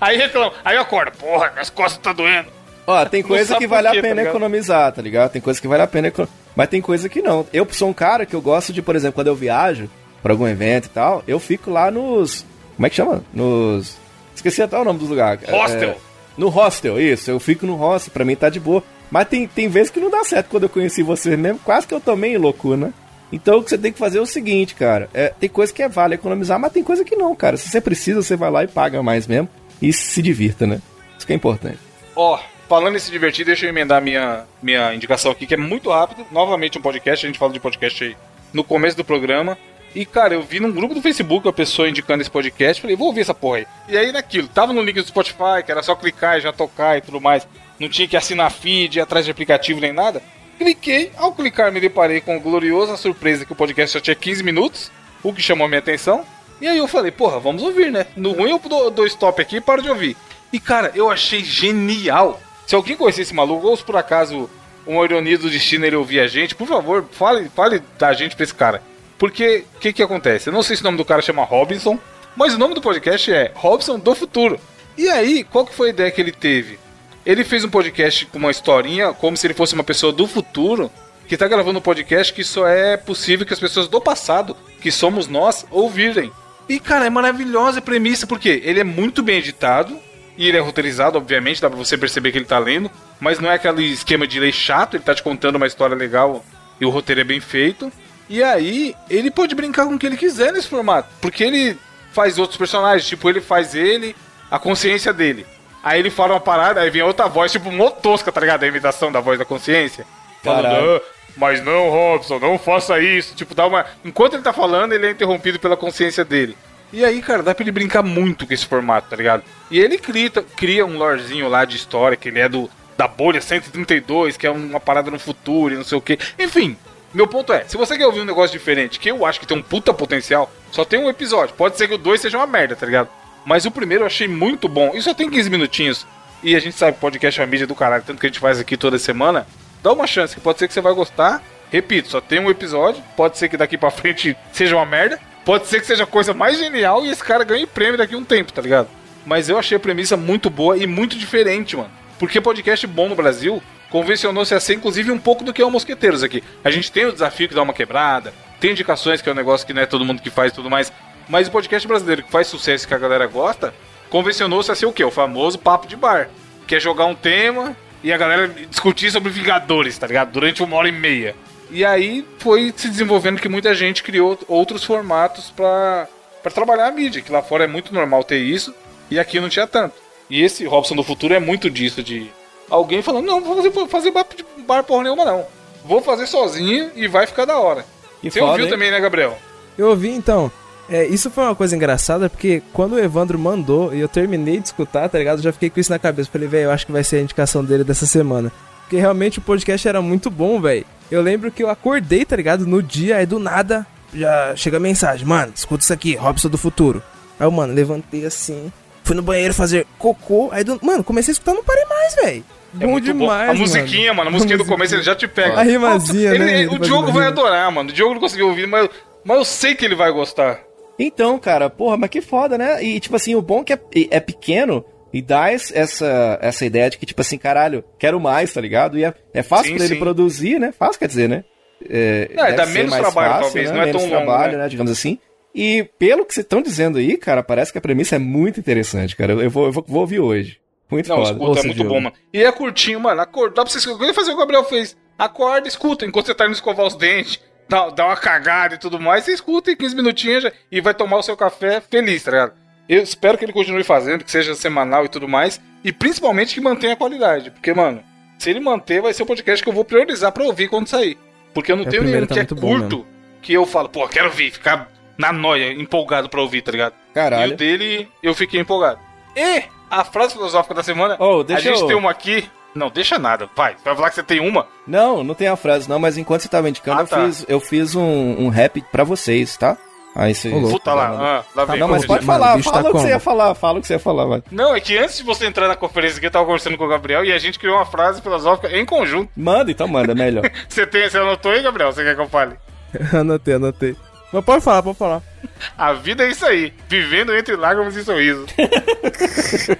[0.00, 2.48] aí reclama, aí acorda, porra, minhas costas tá doendo.
[2.86, 4.28] Ó, tem coisa que vale a tá pena ligado?
[4.28, 5.32] economizar, tá ligado?
[5.32, 6.45] Tem coisa que vale a pena economizar.
[6.56, 7.46] Mas tem coisa que não.
[7.52, 9.88] Eu sou um cara que eu gosto de, por exemplo, quando eu viajo
[10.22, 12.44] pra algum evento e tal, eu fico lá nos.
[12.74, 13.22] Como é que chama?
[13.32, 13.96] Nos.
[14.34, 15.48] Esqueci até o nome dos lugares.
[15.48, 15.90] Hostel.
[15.90, 15.96] É,
[16.36, 17.30] no hostel, isso.
[17.30, 18.82] Eu fico no hostel, pra mim tá de boa.
[19.10, 21.60] Mas tem, tem vezes que não dá certo quando eu conheci você mesmo.
[21.60, 22.92] Quase que eu tomei loucura, né?
[23.30, 25.08] Então o que você tem que fazer é o seguinte, cara.
[25.12, 27.56] É, tem coisa que é vale economizar, mas tem coisa que não, cara.
[27.56, 29.48] Se você precisa, você vai lá e paga mais mesmo.
[29.80, 30.80] E se divirta, né?
[31.16, 31.78] Isso que é importante.
[32.14, 32.38] Ó,
[32.68, 36.26] falando em se divertir, deixa eu emendar minha, minha indicação aqui, que é muito rápido.
[36.30, 38.16] Novamente um podcast, a gente fala de podcast aí
[38.52, 39.56] no começo do programa.
[39.94, 43.06] E, cara, eu vi num grupo do Facebook uma pessoa indicando esse podcast, falei, vou
[43.06, 43.66] ouvir essa porra aí.
[43.88, 46.98] E aí naquilo, tava no link do Spotify, que era só clicar e já tocar
[46.98, 47.48] e tudo mais.
[47.78, 50.22] Não tinha que assinar feed, ir atrás de aplicativo nem nada.
[50.58, 54.42] Cliquei, ao clicar me deparei com a gloriosa surpresa que o podcast já tinha 15
[54.42, 54.90] minutos,
[55.22, 56.24] o que chamou minha atenção.
[56.60, 58.06] E aí eu falei, porra, vamos ouvir, né?
[58.16, 60.16] No ruim eu dou, dou stop aqui e paro de ouvir.
[60.52, 62.40] E cara, eu achei genial.
[62.66, 64.50] Se alguém conhecer esse maluco, ou se por acaso
[64.86, 68.44] uma ironia do destino ele ouvir a gente, por favor, fale, fale da gente pra
[68.44, 68.82] esse cara.
[69.18, 70.48] Porque o que que acontece?
[70.48, 71.98] Eu não sei se o nome do cara chama Robinson,
[72.36, 74.60] mas o nome do podcast é Robson do Futuro.
[74.96, 76.78] E aí, qual que foi a ideia que ele teve?
[77.24, 80.90] Ele fez um podcast com uma historinha, como se ele fosse uma pessoa do futuro,
[81.26, 84.92] que tá gravando um podcast que só é possível que as pessoas do passado, que
[84.92, 86.30] somos nós, ouvirem.
[86.68, 89.98] E, cara, é maravilhosa a premissa, porque ele é muito bem editado,
[90.36, 92.90] E ele é roteirizado, obviamente, dá pra você perceber que ele tá lendo.
[93.18, 96.44] Mas não é aquele esquema de ler chato, ele tá te contando uma história legal
[96.80, 97.90] e o roteiro é bem feito.
[98.28, 101.08] E aí, ele pode brincar com o que ele quiser nesse formato.
[101.20, 101.78] Porque ele
[102.12, 104.14] faz outros personagens, tipo, ele faz ele,
[104.50, 105.46] a consciência dele.
[105.82, 108.64] Aí ele fala uma parada, aí vem outra voz, tipo, mó tosca, tá ligado?
[108.64, 110.04] A imitação da voz da consciência.
[110.42, 110.66] Falando.
[110.96, 111.00] "Ah,
[111.36, 113.34] mas não, Robson, não faça isso.
[113.34, 113.86] Tipo, dá uma.
[114.04, 116.56] Enquanto ele tá falando, ele é interrompido pela consciência dele.
[116.92, 119.42] E aí, cara, dá pra ele brincar muito com esse formato, tá ligado?
[119.70, 123.40] E ele cria, cria um lorezinho lá de história, que ele é do da bolha
[123.40, 126.18] 132, que é uma parada no futuro e não sei o que.
[126.38, 126.76] Enfim,
[127.12, 129.56] meu ponto é, se você quer ouvir um negócio diferente, que eu acho que tem
[129.56, 131.54] um puta potencial, só tem um episódio.
[131.54, 133.08] Pode ser que o dois seja uma merda, tá ligado?
[133.44, 134.92] Mas o primeiro eu achei muito bom.
[134.94, 136.06] E só tem 15 minutinhos.
[136.42, 138.40] E a gente sabe que podcast é a mídia do caralho, tanto que a gente
[138.40, 139.46] faz aqui toda semana.
[139.82, 141.42] Dá uma chance, que pode ser que você vai gostar.
[141.70, 143.02] Repito, só tem um episódio.
[143.16, 145.18] Pode ser que daqui pra frente seja uma merda.
[145.46, 148.18] Pode ser que seja a coisa mais genial e esse cara ganhe prêmio daqui a
[148.18, 148.88] um tempo, tá ligado?
[149.24, 151.88] Mas eu achei a premissa muito boa e muito diferente, mano.
[152.18, 155.70] Porque podcast bom no Brasil convencionou-se a ser, inclusive, um pouco do que é o
[155.70, 156.42] Mosqueteiros aqui.
[156.64, 159.64] A gente tem o desafio que dá uma quebrada, tem indicações que é um negócio
[159.64, 160.92] que não é todo mundo que faz e tudo mais.
[161.28, 163.72] Mas o podcast brasileiro que faz sucesso que a galera gosta,
[164.10, 165.04] convencionou-se a ser o quê?
[165.04, 166.28] O famoso papo de bar.
[166.66, 170.32] Que é jogar um tema e a galera discutir sobre Vingadores, tá ligado?
[170.32, 171.36] Durante uma hora e meia.
[171.70, 176.08] E aí foi se desenvolvendo que muita gente criou outros formatos pra,
[176.42, 178.74] pra trabalhar a mídia, que lá fora é muito normal ter isso,
[179.10, 179.94] e aqui não tinha tanto.
[180.30, 182.30] E esse Robson do Futuro é muito disso, de
[182.70, 184.26] alguém falando, não, vou fazer, fazer bar,
[184.66, 185.44] bar porra nenhuma não.
[185.84, 187.84] Vou fazer sozinho e vai ficar da hora.
[188.22, 188.70] Você foda, ouviu hein?
[188.70, 189.38] também, né, Gabriel?
[189.78, 190.50] Eu ouvi então.
[190.88, 194.66] É, isso foi uma coisa engraçada, porque quando o Evandro mandou e eu terminei de
[194.66, 195.38] escutar, tá ligado?
[195.38, 196.30] Eu já fiquei com isso na cabeça.
[196.30, 198.52] Falei, velho, eu acho que vai ser a indicação dele dessa semana.
[198.82, 200.86] Porque realmente o podcast era muito bom, velho.
[201.10, 202.66] Eu lembro que eu acordei, tá ligado?
[202.66, 206.58] No dia, aí do nada já chega a mensagem: Mano, escuta isso aqui, Robson do
[206.58, 207.02] Futuro.
[207.38, 208.72] Aí eu, mano, levantei assim,
[209.04, 210.48] fui no banheiro fazer cocô.
[210.52, 210.78] Aí, do...
[210.82, 212.44] mano, comecei a escutar, não parei mais, velho.
[212.78, 215.58] É Bom muito demais, A musiquinha, mano, a musiquinha do começo ele já te pega.
[215.58, 216.60] A rimazinha, Ele- né?
[216.62, 217.88] ele- o Diogo vai adorar, mano.
[217.88, 218.88] O Diogo não conseguiu ouvir, mas,
[219.24, 220.60] mas eu sei que ele vai gostar.
[220.98, 222.82] Então, cara, porra, mas que foda, né?
[222.82, 223.78] E, tipo assim, o bom é que é,
[224.10, 224.84] é pequeno
[225.18, 228.98] e dá es- essa, essa ideia de que, tipo assim, caralho, quero mais, tá ligado?
[228.98, 230.00] E é, é fácil Sim, pra ele sim.
[230.00, 230.72] produzir, né?
[230.72, 231.44] Fácil, quer dizer, né?
[231.88, 234.64] É, Não, é, dá menos mais trabalho, talvez, não é menos tão longo, trabalho, né?
[234.64, 234.68] né?
[234.68, 235.18] Digamos assim.
[235.54, 239.14] E pelo que vocês estão dizendo aí, cara, parece que a premissa é muito interessante,
[239.16, 239.32] cara.
[239.32, 240.58] Eu, eu vou, eu vou, vou ouvir hoje.
[240.90, 241.30] Muito Não, foda.
[241.32, 242.14] escuta, é muito bom, mano.
[242.32, 243.20] E é curtinho, mano.
[243.20, 244.12] Acorda, dá pra você escutar.
[244.14, 244.96] fazer o que o Gabriel fez.
[245.18, 246.04] Acorda, escuta.
[246.06, 249.32] Enquanto você tá indo escovar os dentes, dá, dá uma cagada e tudo mais, você
[249.32, 252.52] escuta em 15 minutinhos já, e vai tomar o seu café feliz, tá ligado?
[252.88, 255.60] Eu espero que ele continue fazendo, que seja semanal e tudo mais.
[255.84, 257.50] E principalmente que mantenha a qualidade.
[257.50, 258.02] Porque, mano,
[258.38, 261.18] se ele manter, vai ser o podcast que eu vou priorizar pra ouvir quando sair.
[261.54, 263.06] Porque eu não É, o tenho nenhum primeiro tá que é bom curto
[263.42, 266.94] que eu falo, pô, quero ouvir, ficar na noia, empolgado pra ouvir, tá ligado?
[267.10, 267.54] E Caralho.
[267.54, 268.98] o dele, eu fiquei empolgado.
[269.36, 272.48] E a frase filosófica da semana, Oh, a gente eu- tem uma aqui.
[272.74, 273.72] Não, deixa nada, vai.
[273.74, 274.66] Você vai falar que você tem uma?
[274.86, 277.24] Não, não tem a frase não, mas enquanto você tava indicando, Ah, eu tá.
[277.24, 278.02] fiz, eu fiz um,
[278.38, 279.78] um rap pra vocês, tá?
[280.16, 280.48] Aí você...
[280.48, 280.62] Ô.
[280.70, 281.78] Puta lá, ah, lá vem.
[281.78, 282.24] Não, mas pode.
[282.24, 284.24] Mano, falar, fala tá o que você ia falar, fala o que você ia falar,
[284.24, 284.42] vai.
[284.50, 286.88] Não, é que antes de você entrar na conferência aqui, eu tava conversando com o
[286.88, 289.30] Gabriel e a gente criou uma frase filosófica em conjunto.
[289.36, 290.50] Manda, então manda, melhor.
[290.66, 291.92] Você, tem, você anotou aí, Gabriel?
[291.92, 292.56] Você quer que eu fale?
[293.12, 293.96] anotei, anotei.
[294.32, 295.22] Mas pode falar, pode falar.
[295.76, 298.50] A vida é isso aí, vivendo entre lágrimas e sorrisos.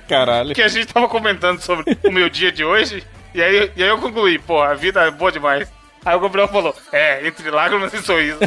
[0.06, 0.54] Caralho.
[0.54, 3.02] que a gente tava comentando sobre o meu dia de hoje,
[3.34, 5.68] e aí, e aí eu concluí, pô, a vida é boa demais.
[6.06, 8.38] Aí o Gabriel falou, é, entre lágrimas e sorrisos.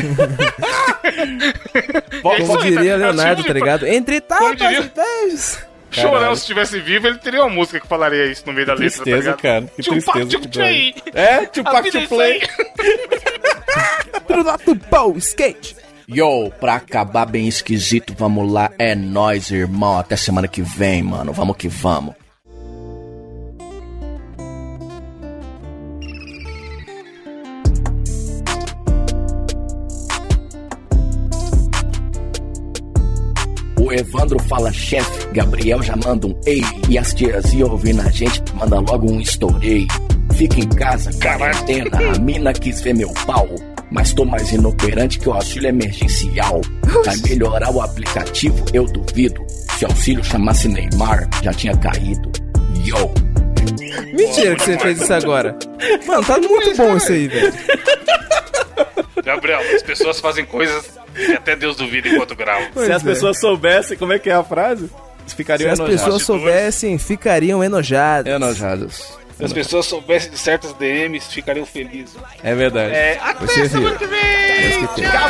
[1.03, 3.87] E é Como aí, diria é o Leonardo, tipo tá de- ligado?
[3.87, 5.59] Entre Como tapas e beijos.
[5.91, 8.97] Chorão, se estivesse vivo, ele teria uma música que falaria isso no meio da letra,
[8.99, 9.41] tá Tristeza, ligado?
[9.41, 9.65] cara.
[9.75, 10.39] Que Tupac tristeza.
[10.39, 10.95] que play.
[11.13, 12.41] É, Tupac to play.
[14.65, 15.75] do pau, skate.
[16.07, 18.71] Yo, pra acabar bem esquisito, vamos lá.
[18.77, 19.97] É nóis, irmão.
[19.99, 21.33] Até semana que vem, mano.
[21.33, 22.13] Vamos que vamos.
[33.89, 36.61] O Evandro fala chefe, Gabriel já manda um ei.
[36.87, 39.87] E as tiazinhas ouvindo a gente, manda logo um estourei.
[40.35, 43.47] Fica em casa, quarentena, a mina quis ver meu pau.
[43.89, 46.61] Mas tô mais inoperante que o auxílio emergencial.
[47.03, 49.43] Vai melhorar o aplicativo, eu duvido.
[49.79, 52.31] Se o auxílio chamasse Neymar, já tinha caído.
[52.75, 53.11] Yo!
[54.13, 55.57] Mentira que você fez isso agora.
[56.05, 57.53] Mano, tá muito bom isso aí, velho.
[59.23, 62.65] Gabriel, as pessoas fazem coisas que até Deus duvida enquanto grava.
[62.73, 63.05] Se as é.
[63.05, 64.93] pessoas soubessem como é que é a frase, eles
[65.27, 68.33] Se ficariam as pessoas soubessem, ficariam enojadas.
[68.33, 69.19] Enojados.
[69.39, 72.13] Se as pessoas soubessem de certas DMs, ficariam felizes.
[72.43, 72.93] É verdade.
[72.93, 73.97] É, até Você semana viu.
[73.97, 74.19] que vem!
[74.79, 75.09] que tem.
[75.09, 75.29] Tchau!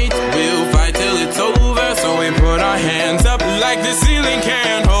[2.71, 5.00] Our hands up like the ceiling can't hold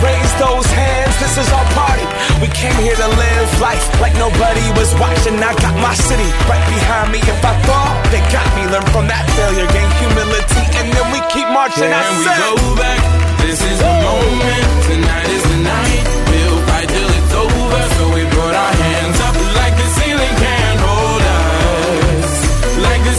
[0.00, 2.06] Raise those hands, this is our party.
[2.40, 5.36] We came here to live life like nobody was watching.
[5.36, 7.20] I got my city right behind me.
[7.20, 8.64] If I fall, they got me.
[8.72, 11.92] Learn from that failure, gain humility, and then we keep marching.
[11.92, 13.00] Can I we go back?
[13.44, 14.64] This is the moment.
[14.88, 16.04] Tonight is the night.
[16.32, 17.82] We'll fight till it's over.
[18.00, 22.32] So we put our hands up like the ceiling can't hold us.
[22.88, 23.16] Like the